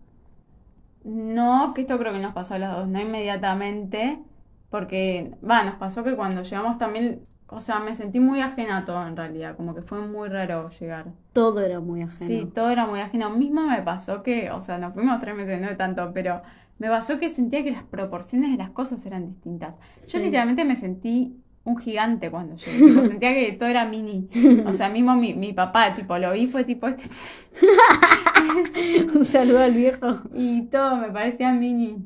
[1.04, 4.22] No, que esto creo que nos pasó a las dos, no inmediatamente,
[4.68, 8.84] porque, va, nos pasó que cuando llegamos también, o sea, me sentí muy ajena a
[8.84, 11.06] todo en realidad, como que fue muy raro llegar.
[11.32, 12.26] Todo era muy ajeno.
[12.28, 13.30] Sí, todo era muy ajeno.
[13.30, 16.42] Mismo me pasó que, o sea, nos fuimos tres meses, no de tanto, pero
[16.78, 19.74] me pasó que sentía que las proporciones de las cosas eran distintas.
[20.02, 20.24] Yo Sí.
[20.24, 24.28] literalmente me sentí un gigante cuando llegué, tipo, sentía que todo era mini.
[24.66, 27.08] O sea, mismo mi, mi papá, tipo, lo vi, fue tipo este,
[29.14, 30.20] Un saludo al viejo.
[30.34, 31.96] y todo me parecía mini.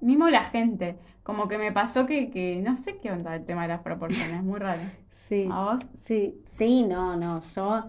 [0.00, 3.62] Mismo la gente, como que me pasó que, que no sé qué onda el tema
[3.62, 4.82] de las proporciones, muy raro.
[5.12, 5.82] Sí, ¿A vos?
[5.98, 7.86] sí, sí, no, no, yo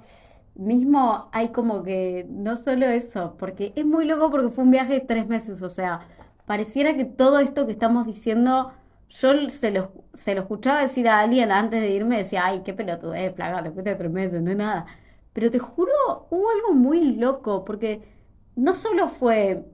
[0.55, 4.93] mismo hay como que no solo eso, porque es muy loco porque fue un viaje
[4.93, 6.07] de tres meses, o sea,
[6.45, 8.71] pareciera que todo esto que estamos diciendo,
[9.09, 12.73] yo se lo, se lo escuchaba decir a alguien antes de irme, decía, ay, qué
[12.73, 14.85] pelotudez, flaca, te fuiste tres meses, no es nada.
[15.33, 15.91] Pero te juro,
[16.31, 18.01] hubo algo muy loco, porque
[18.55, 19.65] no solo fue,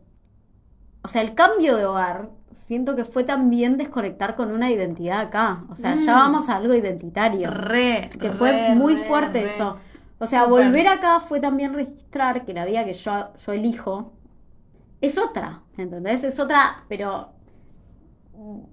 [1.03, 5.65] o sea, el cambio de hogar, siento que fue también desconectar con una identidad acá,
[5.69, 6.19] o sea, ya Mm.
[6.19, 9.77] vamos a algo identitario Re, que re, fue muy re, fuerte eso.
[10.19, 14.13] O sea, volver acá fue también registrar que la vida que yo, yo elijo
[15.01, 16.23] es otra, ¿entendés?
[16.23, 17.33] Es otra, pero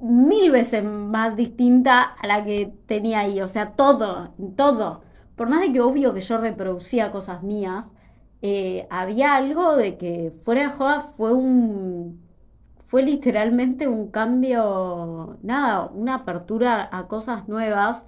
[0.00, 3.40] mil veces más distinta a la que tenía ahí.
[3.42, 5.02] O sea, todo, todo.
[5.36, 7.90] por más de que obvio que yo reproducía cosas mías,
[8.42, 12.20] eh, había algo de que fuera de joda fue un,
[12.84, 18.04] fue literalmente un cambio, nada, una apertura a cosas nuevas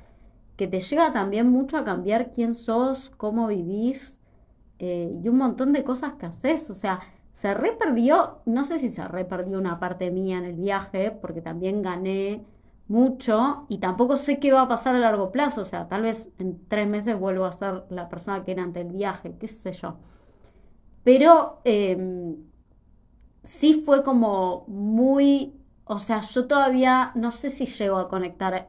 [0.57, 4.19] que te lleva también mucho a cambiar quién sos, cómo vivís
[4.79, 6.71] eh, y un montón de cosas que haces.
[6.71, 7.01] O sea,
[7.33, 11.83] se reperdió, no sé si se reperdió una parte mía en el viaje, porque también
[11.83, 12.45] gané
[12.89, 15.63] mucho y tampoco sé qué va a pasar a largo plazo.
[15.63, 18.81] O sea, tal vez en tres meses vuelvo a ser la persona que era ante
[18.81, 19.97] el viaje, qué sé yo.
[21.05, 22.37] Pero em,
[23.43, 28.69] sí fue como muy, o sea, yo todavía no sé si llego a conectar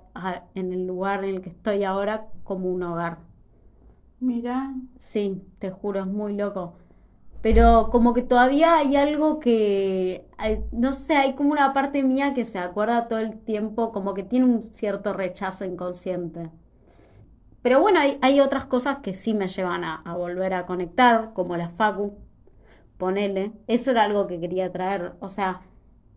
[0.56, 3.20] en el lugar en el que estoy ahora como un hogar.
[4.20, 4.74] Mira.
[4.98, 6.76] Sí, te juro, es muy loco.
[7.42, 10.28] Pero como que todavía hay algo que,
[10.72, 14.24] no sé, hay como una parte mía que se acuerda todo el tiempo, como que
[14.24, 16.50] tiene un cierto rechazo inconsciente.
[17.64, 21.32] Pero bueno, hay, hay otras cosas que sí me llevan a, a, volver a conectar,
[21.34, 22.14] como la Facu,
[22.98, 23.54] ponele.
[23.68, 25.14] Eso era algo que quería traer.
[25.20, 25.62] O sea,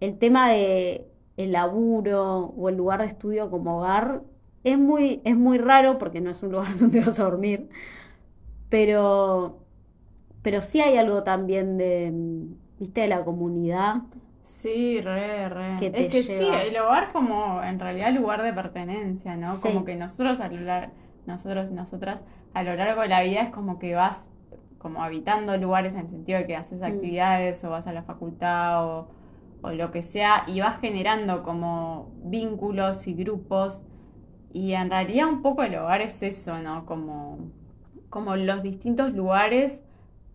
[0.01, 4.23] el tema de el laburo o el lugar de estudio como hogar
[4.65, 7.71] es muy, es muy raro porque no es un lugar donde vas a dormir.
[8.69, 9.67] Pero
[10.47, 12.13] pero sí hay algo también de,
[12.79, 14.03] viste, de la comunidad.
[14.43, 15.75] Sí, re, re.
[15.81, 19.61] es que sí, el hogar como en realidad lugar de pertenencia, ¿no?
[19.61, 20.93] Como que nosotros a lo largo,
[21.27, 22.23] nosotros y nosotras
[22.55, 24.33] a lo largo de la vida es como que vas
[24.79, 26.85] como habitando lugares en el sentido de que haces mm.
[26.85, 29.09] actividades o vas a la facultad o,
[29.62, 33.85] o lo que sea y vas generando como vínculos y grupos
[34.53, 36.87] y en realidad un poco el hogar es eso, ¿no?
[36.87, 37.51] Como,
[38.09, 39.85] como los distintos lugares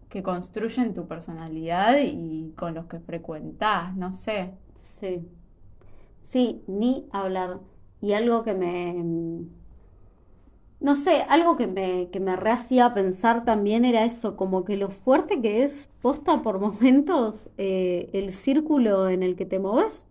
[0.09, 4.51] que construyen tu personalidad y con los que frecuentás, no sé.
[4.75, 5.27] Sí.
[6.21, 7.61] Sí, ni hablar.
[7.99, 9.45] Y algo que me.
[10.81, 14.89] No sé, algo que me, que me rehacía pensar también era eso, como que lo
[14.89, 20.07] fuerte que es posta por momentos eh, el círculo en el que te moves.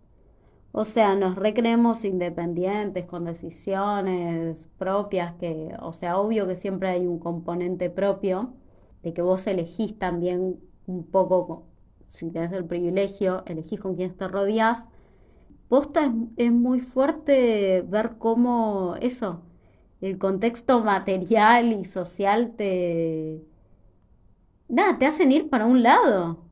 [0.72, 7.06] O sea, nos recreemos independientes, con decisiones propias, que, o sea, obvio que siempre hay
[7.06, 8.54] un componente propio,
[9.02, 11.66] de que vos elegís también un poco,
[12.09, 14.87] si tenés el privilegio, elegís con quién te rodeás,
[15.68, 19.42] posta es, es muy fuerte ver cómo eso,
[20.01, 23.43] el contexto material y social te...
[24.69, 26.45] Nada, te hacen ir para un lado.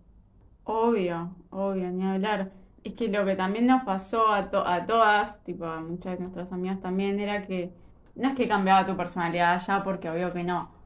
[0.65, 2.53] Obvio, obvio, ni hablar.
[2.85, 6.53] Es que lo que también nos pasó a, a todas, tipo a muchas de nuestras
[6.53, 7.73] amigas también, era que
[8.15, 10.79] no es que cambiaba tu personalidad ya, porque obvio que no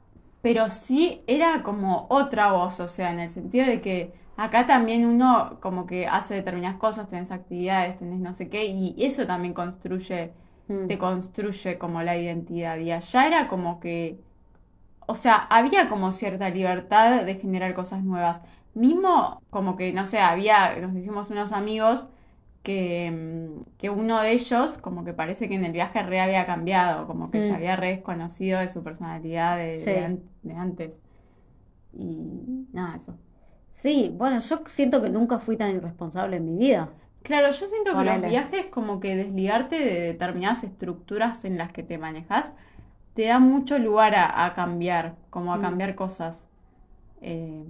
[0.42, 5.07] pero sí era como otra voz, o sea, en el sentido de que acá también
[5.07, 9.55] uno como que hace determinadas cosas, tenés actividades, tenés no sé qué, y eso también
[9.55, 10.33] construye,
[10.72, 10.88] mm.
[10.88, 12.78] te construye como la identidad.
[12.78, 14.18] Y allá era como que,
[15.06, 18.42] o sea, había como cierta libertad de generar cosas nuevas.
[18.74, 22.08] Mismo como que, no sé, había, nos hicimos unos amigos
[22.62, 26.46] que, mm, que, uno de ellos, como que parece que en el viaje re había
[26.46, 27.54] cambiado, como que se mm.
[27.54, 30.20] había re desconocido de su personalidad de,
[30.56, 31.00] antes.
[31.92, 33.14] Y nada, eso.
[33.72, 36.90] Sí, bueno, yo siento que nunca fui tan irresponsable en mi vida.
[37.22, 41.82] Claro, yo siento que los viajes, como que desligarte de determinadas estructuras en las que
[41.82, 42.52] te manejas,
[43.14, 45.62] te da mucho lugar a, cambiar, como a mm.
[45.62, 46.48] cambiar cosas.
[47.20, 47.64] Eh,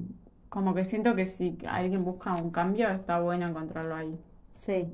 [0.49, 4.19] como que siento que si alguien busca un cambio, está bueno encontrarlo ahí.
[4.51, 4.93] Sí.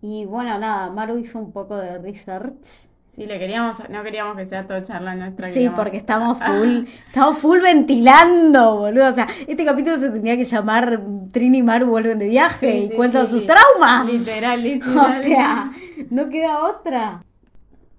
[0.00, 2.88] Y bueno, nada, Maru hizo un poco de research.
[3.16, 5.48] Sí, le queríamos, no queríamos que sea todo charla nuestra.
[5.48, 9.08] Sí, porque estamos full, estamos full ventilando, boludo.
[9.08, 11.00] O sea, este capítulo se tendría que llamar
[11.32, 14.06] Trini y Maru vuelven de viaje y cuentan sus traumas.
[14.06, 15.18] Literal, literal.
[15.18, 15.72] O sea,
[16.10, 17.24] no queda otra.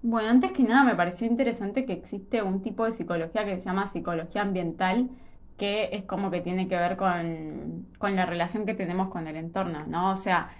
[0.03, 3.63] Bueno, antes que nada me pareció interesante que existe un tipo de psicología que se
[3.63, 5.09] llama psicología ambiental,
[5.57, 9.35] que es como que tiene que ver con, con la relación que tenemos con el
[9.35, 10.11] entorno, ¿no?
[10.11, 10.51] O sea,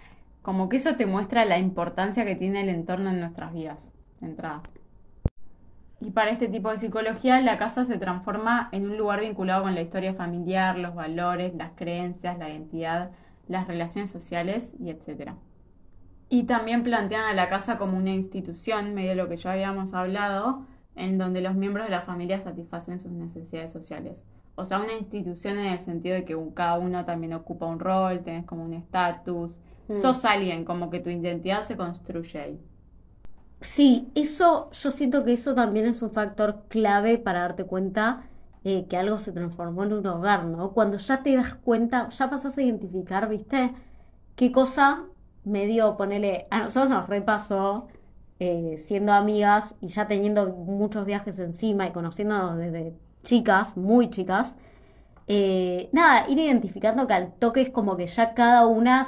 [0.42, 4.28] como que eso te muestra la importancia que tiene el entorno en nuestras vidas, de
[4.28, 4.62] entrada.
[6.00, 9.74] Y para este tipo de psicología, la casa se transforma en un lugar vinculado con
[9.74, 13.12] la historia familiar, los valores, las creencias, la identidad,
[13.48, 15.32] las relaciones sociales y etc.
[16.30, 19.94] Y también plantean a la casa como una institución, medio de lo que ya habíamos
[19.94, 24.24] hablado, en donde los miembros de la familia satisfacen sus necesidades sociales.
[24.56, 28.22] O sea, una institución en el sentido de que cada uno también ocupa un rol,
[28.24, 29.94] tenés como un estatus, Mm.
[29.94, 32.60] sos alguien, como que tu identidad se construye ahí.
[33.60, 38.30] Sí, eso, yo siento que eso también es un factor clave para darte cuenta
[38.64, 40.72] eh, que algo se transformó en un hogar, ¿no?
[40.74, 43.74] Cuando ya te das cuenta, ya pasas a identificar, ¿viste?
[44.36, 45.06] ¿Qué cosa
[45.44, 47.88] me dio, ponele, a nosotros nos repasó
[48.40, 52.94] eh, siendo amigas y ya teniendo muchos viajes encima y conociéndonos desde
[53.24, 54.56] chicas, muy chicas,
[55.28, 59.06] eh, nada, ir identificando que al toque es como que ya cada una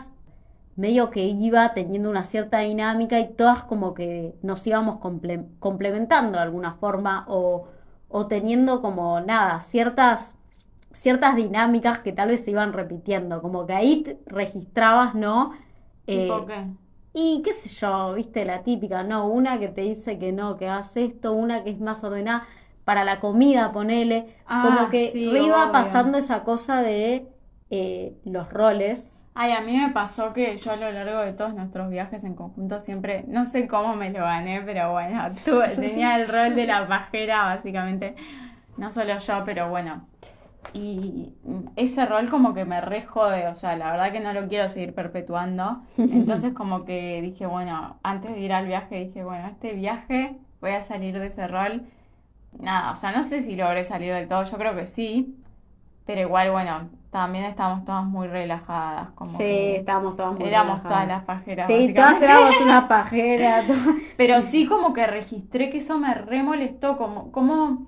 [0.80, 6.34] medio que iba teniendo una cierta dinámica y todas como que nos íbamos comple- complementando
[6.38, 7.68] de alguna forma o,
[8.10, 10.38] o teniendo como nada, ciertas,
[10.94, 15.54] ciertas dinámicas que tal vez se iban repitiendo, como que ahí te registrabas, ¿no?
[16.08, 16.60] Eh, ¿Tipo qué?
[17.14, 19.28] y qué sé yo, viste, la típica, ¿no?
[19.28, 22.46] Una que te dice que no, que hagas esto, una que es más ordenada
[22.86, 24.36] para la comida, ponele.
[24.46, 25.72] Ah, Como que sí, re iba obvio.
[25.72, 27.28] pasando esa cosa de
[27.70, 29.12] eh, los roles.
[29.42, 32.36] Ay, a mí me pasó que yo a lo largo de todos nuestros viajes en
[32.36, 36.68] conjunto siempre, no sé cómo me lo gané, pero bueno, tuve- tenía el rol de
[36.68, 38.16] la pajera básicamente,
[38.76, 40.06] no solo yo, pero bueno.
[40.74, 41.34] Y
[41.78, 44.68] ese rol como que me re jode, o sea, la verdad que no lo quiero
[44.68, 45.84] seguir perpetuando.
[45.98, 50.72] Entonces como que dije, bueno, antes de ir al viaje dije, bueno, este viaje voy
[50.72, 51.86] a salir de ese rol.
[52.60, 55.38] Nada, o sea, no sé si logré salir del todo, yo creo que sí,
[56.10, 60.82] pero igual, bueno, también estábamos todas muy relajadas, como Sí, que estábamos todas muy éramos
[60.82, 63.62] todas las pajeras, Sí, todas éramos una pajera.
[63.68, 63.74] to-
[64.18, 67.86] Pero sí como que registré que eso me re molestó, como, como,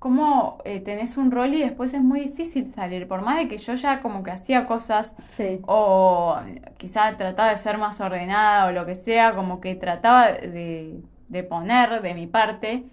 [0.00, 3.56] como eh, tenés un rol y después es muy difícil salir, por más de que
[3.58, 5.60] yo ya como que hacía cosas Sí.
[5.66, 6.36] o
[6.76, 11.42] quizá trataba de ser más ordenada o lo que sea, como que trataba de, de
[11.44, 12.84] poner de mi parte,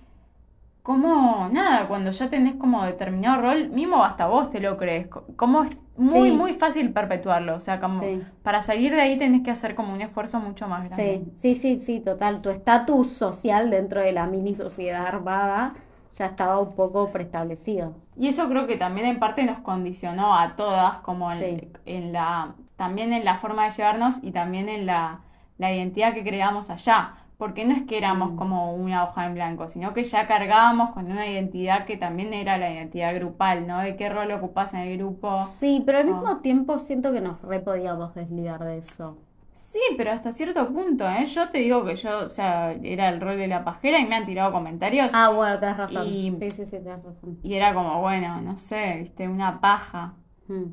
[0.83, 5.63] como nada, cuando ya tenés como determinado rol, mismo hasta vos te lo crees, como
[5.63, 6.35] es muy, Sí.
[6.35, 8.21] muy fácil perpetuarlo, o sea, como Sí.
[8.41, 11.21] para salir de ahí tenés que hacer como un esfuerzo mucho más grande.
[11.37, 12.41] Sí, sí, sí, sí, total.
[12.41, 15.73] Tu estatus social dentro de la mini sociedad armada
[16.17, 17.93] ya estaba un poco preestablecido.
[18.17, 22.55] Y eso creo que también en parte nos condicionó a todas, como en, en la,
[22.75, 25.19] también en la forma de llevarnos y también en la,
[25.57, 27.13] la identidad que creamos allá.
[27.41, 28.35] Porque no es que éramos Mm.
[28.35, 32.59] como una hoja en blanco, sino que ya cargábamos con una identidad que también era
[32.59, 33.79] la identidad grupal, ¿no?
[33.79, 35.47] De qué rol ocupás en el grupo.
[35.59, 36.39] Sí, pero al mismo Ah.
[36.43, 39.17] tiempo siento que nos re podíamos desligar de eso.
[39.53, 41.25] Sí, pero hasta cierto punto, ¿eh?
[41.25, 44.13] Yo te digo que yo, o sea, era el rol de la pajera y me
[44.15, 46.05] han tirado comentarios Ah, bueno, tenés razón.
[46.05, 47.39] Y- Sí, sí, sí, tenés razón.
[47.41, 50.13] y era como, bueno, no sé, viste, una paja.
[50.47, 50.65] Mm.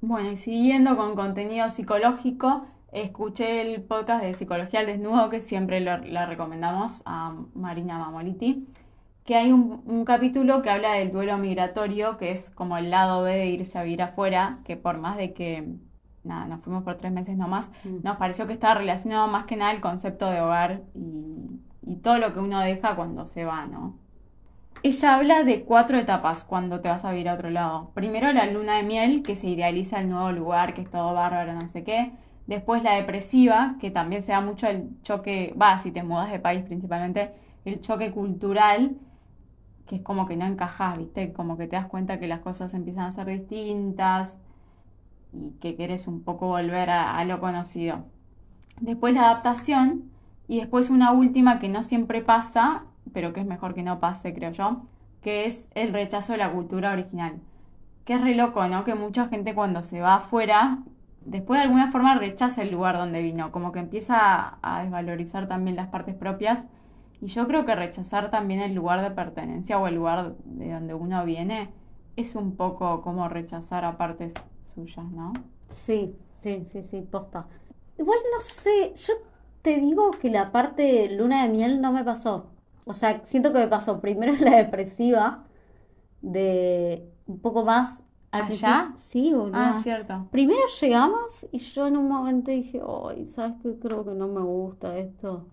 [0.00, 5.80] Bueno, y siguiendo con contenido psicológico, escuché el podcast de Psicología al Desnudo, que siempre
[5.80, 8.66] lo, la recomendamos a Marina Mamoliti,
[9.24, 13.22] que hay un, un capítulo que habla del duelo migratorio, que es como el lado
[13.22, 15.68] B de irse a vivir afuera, que por más de que,
[16.24, 18.02] nada, nos fuimos por tres meses nomás, Mm.
[18.04, 21.60] nos pareció que estaba relacionado más que nada al concepto de hogar y,
[21.92, 23.98] y todo lo que uno deja cuando se va, ¿no?
[24.82, 27.90] Ella habla de cuatro etapas cuando te vas a vivir a otro lado.
[27.94, 31.54] Primero la luna de miel, que se idealiza el nuevo lugar, que es todo bárbaro,
[31.54, 32.12] no sé qué.
[32.46, 36.38] Después la depresiva, que también se da mucho el choque, va, si te mudas de
[36.38, 37.32] país principalmente,
[37.64, 38.96] el choque cultural,
[39.86, 41.32] que es como que no encajas, ¿viste?
[41.32, 44.38] Como que te das cuenta que las cosas empiezan a ser distintas
[45.32, 48.04] y que querés un poco volver a, a lo conocido.
[48.80, 50.10] Después la adaptación
[50.48, 54.34] y después una última que no siempre pasa, pero que es mejor que no pase,
[54.34, 54.82] creo yo,
[55.22, 57.40] que es el rechazo de la cultura original.
[58.04, 58.84] Que es re loco, ¿no?
[58.84, 60.80] Que mucha gente cuando se va afuera,
[61.24, 65.76] después de alguna forma rechaza el lugar donde vino, como que empieza a, desvalorizar también
[65.76, 66.68] las partes propias.
[67.20, 70.94] Y yo creo que rechazar también el lugar de pertenencia o el lugar de donde
[70.94, 71.70] uno viene
[72.16, 74.34] es un poco como rechazar a partes
[74.74, 75.32] suyas, ¿no?
[75.70, 77.46] Sí, sí, sí, sí, posta.
[77.98, 79.14] Igual no sé, yo
[79.62, 82.50] te digo que la parte de luna de miel no me pasó.
[82.84, 85.44] O sea, siento que me pasó primero la depresiva,
[86.20, 88.02] de un poco más
[88.34, 88.92] al ¿Allá?
[88.96, 89.52] Sí, boludo.
[89.54, 90.26] Ah, cierto.
[90.32, 93.78] Primero llegamos y yo en un momento dije, ay, ¿sabes qué?
[93.78, 95.46] Creo que no me gusta esto.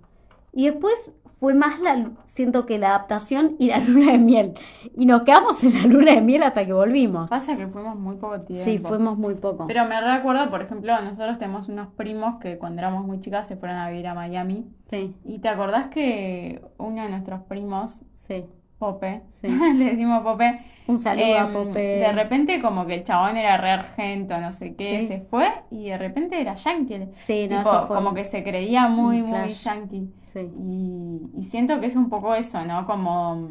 [0.52, 4.54] Y después fue más la, siento que la adaptación y la luna de miel.
[4.98, 7.30] Y nos quedamos en la luna de miel hasta que volvimos.
[7.30, 8.66] Pasa que fuimos muy poco tiempo.
[8.66, 9.68] Sí, fuimos muy poco.
[9.68, 13.58] Pero me recuerdo, por ejemplo, nosotros tenemos unos primos que cuando éramos muy chicas se
[13.58, 14.66] fueron a vivir a Miami.
[14.90, 18.46] Sí, ¿Y te acordás que uno de nuestros primos, sí,
[18.82, 19.48] Pope, sí.
[19.78, 21.82] le decimos Pope, Un saludo a em, Pope.
[21.84, 25.08] de repente como que el chabón era re argento, no sé qué, Sí.
[25.08, 27.10] se fue y de repente era yankee.
[27.16, 30.10] Sí, no, Tipo, fue como que se creía muy, muy yankee.
[30.34, 32.86] Sí, Y, y siento que es un poco eso, ¿no?
[32.88, 33.50] Como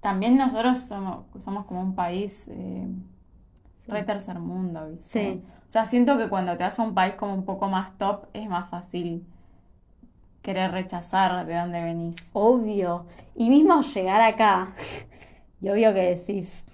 [0.00, 2.86] también nosotros somos, somos como un país eh,
[3.88, 5.04] re tercer mundo, ¿viste?
[5.34, 5.42] Sí.
[5.68, 8.26] O sea, siento que cuando te vas a un país como un poco más top
[8.32, 9.26] es más fácil
[10.48, 12.30] querer rechazar de dónde venís.
[12.32, 13.04] obvio.
[13.34, 14.74] Y mismo llegar acá,
[15.60, 16.66] y obvio que decís,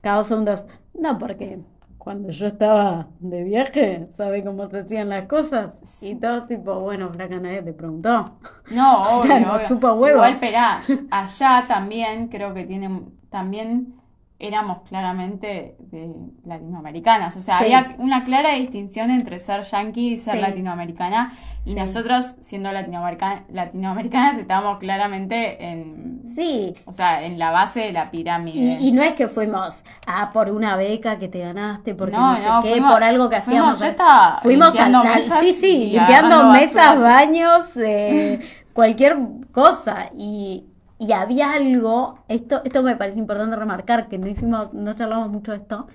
[0.00, 1.60] cada dos segundos, no, porque
[1.98, 5.74] cuando yo estaba de viaje, ¿sabe cómo se hacían las cosas?
[6.02, 8.38] Y todo tipo, bueno, flaca, nadie te preguntó.
[8.70, 9.66] No, O obvio, sea, no obvio.
[9.68, 10.16] chupa huevo.
[10.16, 13.99] Igual, esperá, allá también creo que tienen, también
[14.40, 16.10] éramos claramente de
[16.44, 17.36] latinoamericanas.
[17.36, 17.64] O sea, Sí.
[17.66, 20.40] había una clara distinción entre ser yanqui y ser Sí.
[20.40, 21.32] latinoamericana.
[21.66, 21.76] Y Sí.
[21.76, 28.10] nosotros, siendo latinoamerica- latinoamericanas, estábamos claramente en, Sí, o sea, en la base de la
[28.10, 28.58] pirámide.
[28.80, 32.30] y, y no es que fuimos ah, por una beca que te ganaste, porque No,
[32.32, 33.78] no, sé no, qué, fuimos- por algo que fuimos- hacíamos.
[33.80, 37.08] yo estaba fuimos a limpiando la- mesas sí, sí, y limpiando agarrando mesas, basura.
[37.08, 38.40] baños, eh,
[38.72, 39.18] cualquier
[39.52, 40.10] cosa.
[40.16, 40.64] Y,
[41.00, 45.52] y había algo, esto, esto me parece importante remarcar, que no hicimos, no charlamos mucho
[45.52, 45.86] de esto,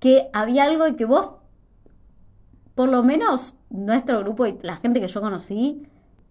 [0.00, 1.28] que había algo de que vos,
[2.74, 5.86] por lo menos nuestro grupo y la gente que yo conocí,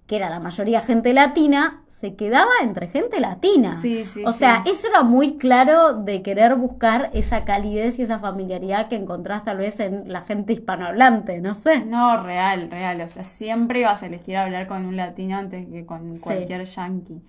[0.07, 3.73] que era la mayoría gente latina, se quedaba entre gente latina.
[3.73, 4.39] Sí, sí, o sí.
[4.39, 9.43] sea, eso era muy claro de querer buscar esa calidez y esa familiaridad que encontrás
[9.43, 11.85] tal vez en la gente hispanohablante, no sé.
[11.85, 12.99] No, real, real.
[13.01, 17.21] O sea, siempre ibas a elegir hablar con un latino antes que con cualquier yankee.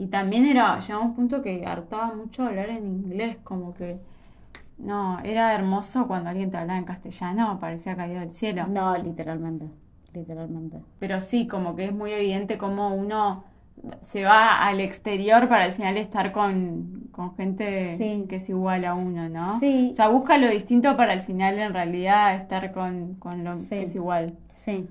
[0.00, 3.98] Y también era, llegaba un punto que hartaba mucho hablar en inglés, como que,
[4.78, 8.66] no, era hermoso cuando alguien te hablaba en castellano, parecía caído del cielo.
[8.66, 9.66] No, literalmente,
[10.14, 10.78] literalmente.
[10.98, 13.44] Pero sí, como que es muy evidente cómo uno
[14.00, 18.24] se va al exterior para al final estar con, con gente Sí.
[18.26, 19.58] que es igual a uno, ¿no?
[19.60, 19.90] Sí.
[19.92, 23.68] O sea, busca lo distinto para al final en realidad estar con, con lo Sí.
[23.70, 24.34] que es igual.
[24.50, 24.86] Sí.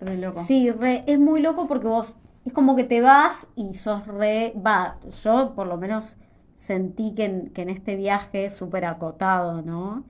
[0.00, 0.42] Re loco.
[0.42, 4.54] Sí, re- es muy loco porque vos es como que te vas y sos re,
[4.64, 6.16] va, yo por lo menos
[6.56, 10.04] sentí que en, que en este viaje súper acotado, ¿no?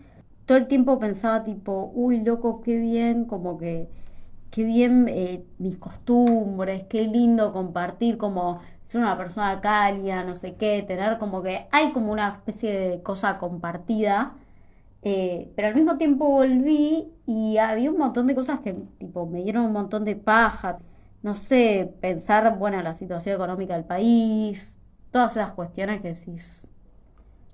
[0.46, 3.88] Todo el tiempo pensaba tipo, uy, loco, qué bien, como que,
[4.50, 10.54] qué bien eh, mis costumbres, qué lindo compartir, como ser una persona cálida, no sé
[10.56, 14.34] qué, tener como que hay como una especie de cosa compartida.
[15.02, 19.42] Eh, pero al mismo tiempo volví y había un montón de cosas que tipo me
[19.42, 20.78] dieron un montón de paja.
[21.24, 26.68] No sé, pensar, bueno, la situación económica del país, todas esas cuestiones que decís,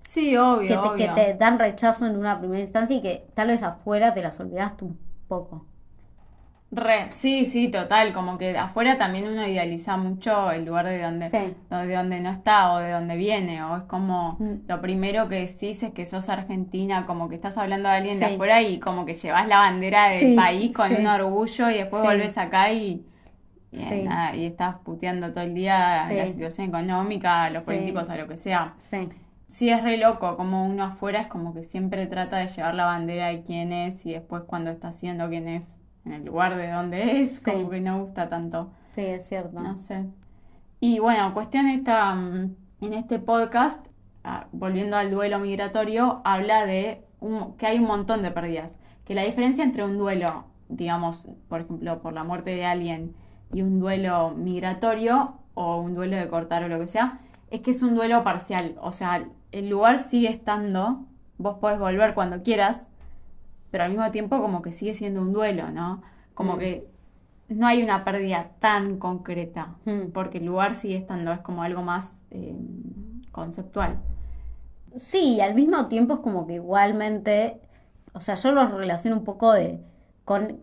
[0.03, 3.49] Sí, obvio, que te, que te dan rechazo en una primera instancia y que tal
[3.49, 4.99] vez afuera te las olvidaste un
[5.29, 5.67] poco.
[6.73, 11.29] Re, sí, sí, total, como que afuera también uno idealiza mucho el lugar de donde,
[11.29, 11.39] Sí.
[11.69, 14.69] de donde no está o de donde viene, o es como Mm.
[14.69, 18.27] lo primero que decís es que sos argentina, como que estás hablando de alguien de
[18.27, 22.03] afuera y como que llevas la bandera del Sí, país con un orgullo y después
[22.05, 23.05] volvés acá y,
[23.73, 24.03] y, Sí.
[24.03, 26.15] nada, y estás puteando todo el día Sí.
[26.17, 27.67] la situación económica, los Sí.
[27.67, 28.75] políticos o lo que sea.
[28.79, 29.09] Sí,
[29.47, 32.85] Sí, es re loco, como uno afuera es como que siempre trata de llevar la
[32.85, 36.71] bandera de quién es y después cuando está siendo quién es en el lugar de
[36.71, 39.59] donde es, como que no gusta tanto, sí, es cierto.
[39.59, 40.05] no sé.
[40.79, 43.85] Y bueno, cuestión esta, mm, en este podcast,
[44.23, 49.17] ah, volviendo al duelo migratorio, habla de un- que hay un montón de pérdidas, que
[49.17, 53.17] la diferencia entre un duelo, digamos, por ejemplo, por la muerte de alguien
[53.53, 57.21] y un duelo migratorio o un duelo de cortar o lo que sea,
[57.51, 61.05] es que es un duelo parcial, o sea, el lugar sigue estando,
[61.39, 62.87] vos podés volver cuando quieras,
[63.71, 66.03] pero al mismo tiempo como que sigue siendo un duelo, ¿no?
[66.35, 66.59] Como Mm.
[66.59, 66.87] que
[67.49, 70.13] no hay una pérdida tan concreta, Mm.
[70.13, 72.55] porque el lugar sigue estando, es como algo más eh,
[73.33, 73.97] conceptual.
[74.97, 77.61] Sí, y al mismo tiempo es como que igualmente,
[78.13, 79.81] o sea, yo lo relaciono un poco de
[80.25, 80.59] con,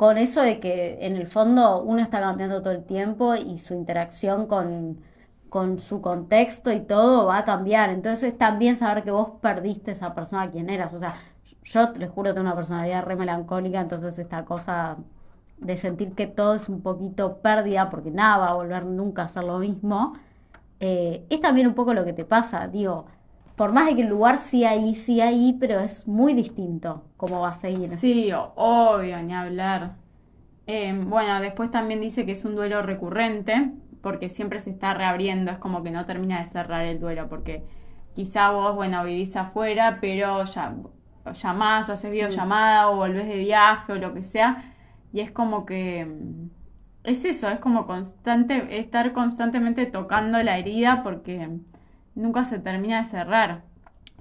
[0.00, 3.74] con eso de que en el fondo uno está cambiando todo el tiempo y su
[3.74, 5.02] interacción con,
[5.50, 7.90] con su contexto y todo va a cambiar.
[7.90, 10.94] Entonces también saber que vos perdiste esa persona a quien eras.
[10.94, 11.16] O sea,
[11.64, 14.96] yo les juro tengo una personalidad re melancólica, entonces esta cosa
[15.58, 19.28] de sentir que todo es un poquito pérdida porque nada va a volver nunca a
[19.28, 20.14] ser lo mismo,
[20.80, 23.04] eh, es también un poco lo que te pasa, digo,
[23.56, 27.40] por más de que el lugar sí ahí, sí ahí, pero es muy distinto cómo
[27.40, 27.88] va a seguir.
[27.90, 29.96] Sí, obvio, ni hablar.
[30.66, 33.72] Eh, bueno, después también dice que es un duelo recurrente,
[34.02, 37.64] porque siempre se está reabriendo, es como que no termina de cerrar el duelo, porque
[38.14, 40.74] quizá vos, bueno, vivís afuera, pero ya
[41.32, 44.74] llamás o haces videollamada o volvés de viaje o lo que sea,
[45.12, 46.06] y es como que
[47.04, 51.48] es eso, es como constante, estar constantemente tocando la herida porque
[52.20, 53.62] nunca se termina de cerrar,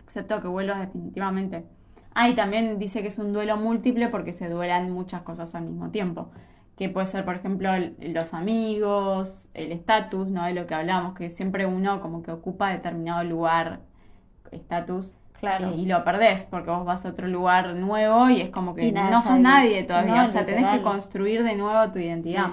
[0.03, 1.65] excepto que vuelvas definitivamente.
[2.13, 5.63] Ah, y también dice que es un duelo múltiple porque se duelan muchas cosas al
[5.65, 6.31] mismo tiempo.
[6.75, 7.69] Que puede ser, por ejemplo,
[7.99, 10.45] los amigos, el estatus, ¿no?
[10.45, 13.81] De lo que hablamos, que siempre uno como que ocupa determinado lugar,
[14.51, 15.69] estatus, Claro.
[15.69, 18.91] eh, y lo perdés porque vos vas a otro lugar nuevo y es como que
[18.91, 20.15] no sos nadie todavía.
[20.15, 22.49] No, o sea, tenés que construir de nuevo tu identidad.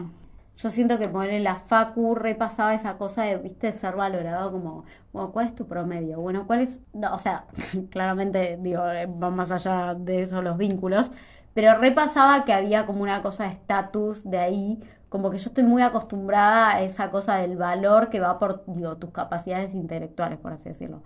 [0.57, 4.85] Yo siento que poner en la facu repasaba esa cosa de, viste, ser valorado como,
[5.13, 6.21] bueno, ¿cuál es tu promedio?
[6.21, 6.81] Bueno, ¿cuál es?
[6.95, 7.47] No, o sea,
[7.91, 11.13] claramente, digo, eh, va más allá de eso los vínculos,
[11.55, 15.65] pero repasaba que había como una cosa de estatus de ahí, como que yo estoy
[15.65, 20.53] muy acostumbrada a esa cosa del valor que va por, digo, tus capacidades intelectuales, por
[20.53, 21.03] así decirlo,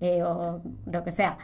[0.00, 1.38] eh, o lo que sea.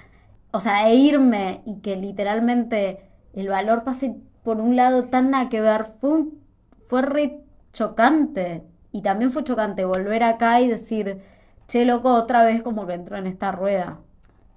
[0.52, 5.48] O sea, e irme y que literalmente el valor pase por un lado tan nada
[5.48, 6.40] que ver, fue, un-
[6.86, 7.40] fue re
[7.76, 8.62] chocante.
[8.92, 11.20] Y también fue chocante volver acá y decir,
[11.68, 13.98] che, loco, otra vez como que entró en esta rueda.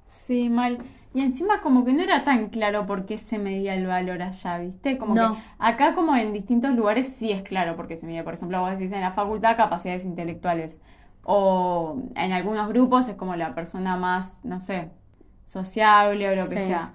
[0.05, 0.79] Sí, mal.
[1.13, 4.59] Y encima como que no era tan claro por qué se medía el valor allá,
[4.59, 4.97] ¿viste?
[4.97, 5.33] Como No.
[5.35, 8.23] que acá como en distintos lugares sí es claro por qué se mide.
[8.23, 10.79] Por ejemplo, vos decís en la facultad capacidades intelectuales.
[11.23, 14.89] O en algunos grupos es como la persona más, no sé,
[15.45, 16.67] sociable o lo que Sí.
[16.67, 16.93] sea.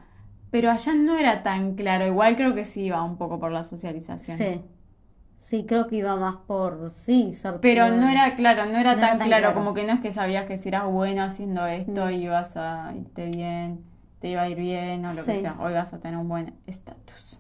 [0.51, 2.07] Pero allá no era tan claro.
[2.07, 4.39] Igual creo que sí iba un poco por la socialización.
[4.39, 4.63] Sí.
[5.45, 9.01] Sí, creo que iba más por, sí, ser Pero no era claro, no era No
[9.03, 9.55] tan, era tan claro, claro.
[9.57, 12.13] como que no es que sabías que si eras bueno haciendo esto Mm.
[12.13, 13.85] ibas a irte bien,
[14.21, 16.55] te iba a ir bien o lo que sea, o ibas a tener un buen
[16.67, 17.39] estatus.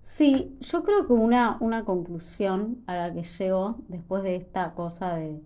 [0.00, 5.14] Sí, yo creo que una, una conclusión a la que llego después de esta cosa
[5.16, 5.38] de,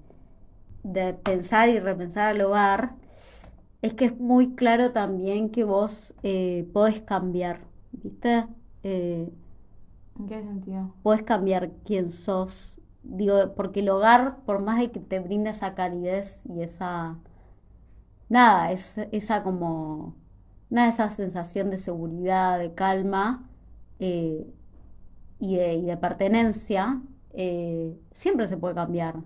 [0.85, 2.93] de pensar y repensar al hogar
[3.83, 8.47] es que es muy claro también que vos eh, podés cambiar, ¿viste?
[8.85, 9.29] Eh,
[10.19, 10.95] ¿En qué sentido?
[11.03, 12.79] podés cambiar quién sos.
[13.03, 17.19] Digo, porque el hogar, por más de que te brinde esa calidez y esa,
[18.29, 20.15] nada, es, esa como,
[20.71, 23.49] nada, esa sensación de seguridad, de calma
[23.99, 24.47] eh,
[25.39, 27.01] y de, y de pertenencia,
[27.33, 29.17] eh, siempre se puede cambiar.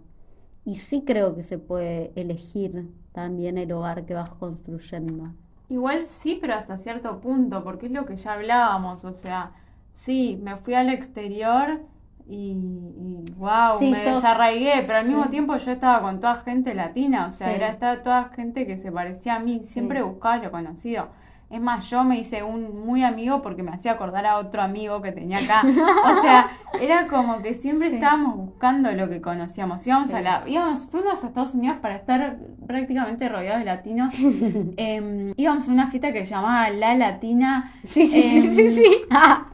[0.64, 5.34] Y sí creo que se puede elegir también el hogar que vas construyendo.
[5.68, 9.52] Igual sí, pero hasta cierto punto, porque es lo que ya hablábamos, o sea,
[9.92, 11.80] sí, me fui al exterior
[12.28, 16.36] y, y wow, Sí, me sos- desarraigué, pero al mismo tiempo yo estaba con toda
[16.42, 17.54] gente latina, o sea, Sí.
[17.54, 21.08] era estaba toda gente que se parecía a mí, siempre buscaba lo conocido.
[21.50, 25.02] Es más, yo me hice un muy amigo porque me hacía acordar a otro amigo
[25.02, 25.62] que tenía acá.
[26.10, 27.96] O sea, era como que siempre Sí.
[27.96, 29.84] estábamos buscando lo que conocíamos.
[29.84, 30.16] Íbamos Sí.
[30.16, 32.38] a la, íbamos, fuimos a Estados Unidos para estar
[32.68, 34.14] prácticamente rodeados de latinos.
[34.76, 37.72] Em, íbamos a una fiesta que se llamaba La Latina.
[37.84, 38.84] Sí, sí, sí, sí.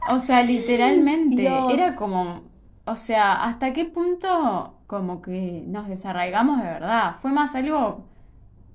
[0.09, 1.73] O sea, literalmente, Dios.
[1.73, 2.41] era como,
[2.85, 7.15] o sea, ¿hasta qué punto como que nos desarraigamos de verdad?
[7.21, 8.05] Fue más algo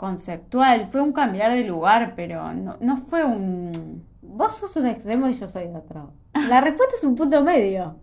[0.02, 4.02] conceptual, fue un cambiar de lugar, pero no, no fue un...
[4.20, 6.10] Vos sos un extremo y yo soy otro.
[6.48, 7.94] La respuesta es un punto medio.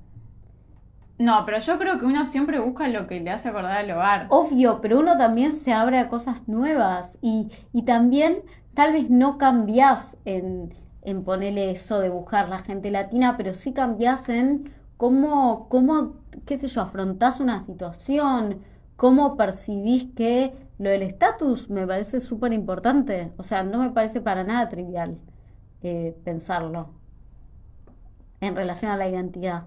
[1.18, 4.28] No, pero yo creo que uno siempre busca lo que le hace acordar al hogar.
[4.30, 8.36] Obvio, pero uno también se abre a cosas nuevas y, y también
[8.74, 13.74] tal vez no cambiás en, en ponerle eso de buscar la gente latina, pero sí
[13.74, 16.14] cambiás en cómo, cómo,
[16.46, 18.60] qué sé yo, afrontás una situación,
[18.96, 23.32] cómo percibís que lo del estatus me parece súper importante.
[23.38, 25.18] O sea, no me parece para nada trivial
[25.84, 26.90] eh, pensarlo
[28.42, 29.64] en relación a la identidad.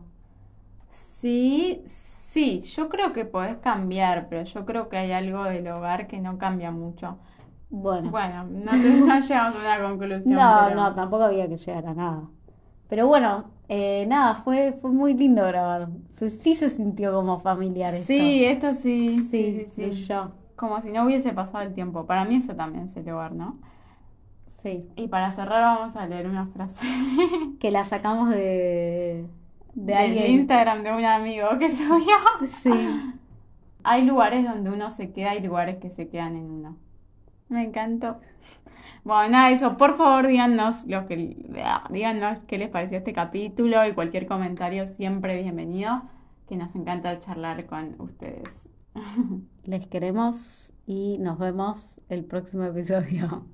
[0.89, 6.07] Sí, sí, yo creo que podés cambiar, pero yo creo que hay algo del hogar
[6.07, 7.19] que no cambia mucho.
[7.71, 8.11] Bueno.
[8.11, 9.31] Bueno, no, no llegamos
[9.65, 12.23] a una conclusión, No, pero- no, tampoco había que llegar a nada.
[12.89, 15.89] Pero bueno, eh, nada, fue, fue muy lindo grabar.
[16.11, 17.95] Se- sí se sintió como familiar.
[17.95, 19.83] Sí, esto sí, sí, sí, sí, sí.
[20.07, 20.33] fluyó.
[20.63, 22.07] Como si no hubiese pasado el tiempo.
[22.07, 23.59] Para mí eso también es el hogar, ¿no?
[24.47, 24.89] Sí.
[24.95, 26.87] Y para cerrar vamos a leer una frase
[27.59, 29.27] Que la sacamos de,
[29.75, 30.31] de alguien.
[30.31, 32.15] Instagram de un amigo que subió.
[32.47, 32.71] Sí.
[33.83, 36.77] Hay lugares donde uno se queda y lugares que se quedan en uno.
[37.49, 38.21] Me encantó.
[39.03, 41.45] Bueno, nada, eso, por favor díganos los que
[41.91, 46.03] díganos qué les pareció este capítulo y cualquier comentario siempre bienvenido,
[46.47, 48.69] que nos encanta charlar con ustedes.
[49.65, 53.47] Les queremos y nos vemos el próximo episodio.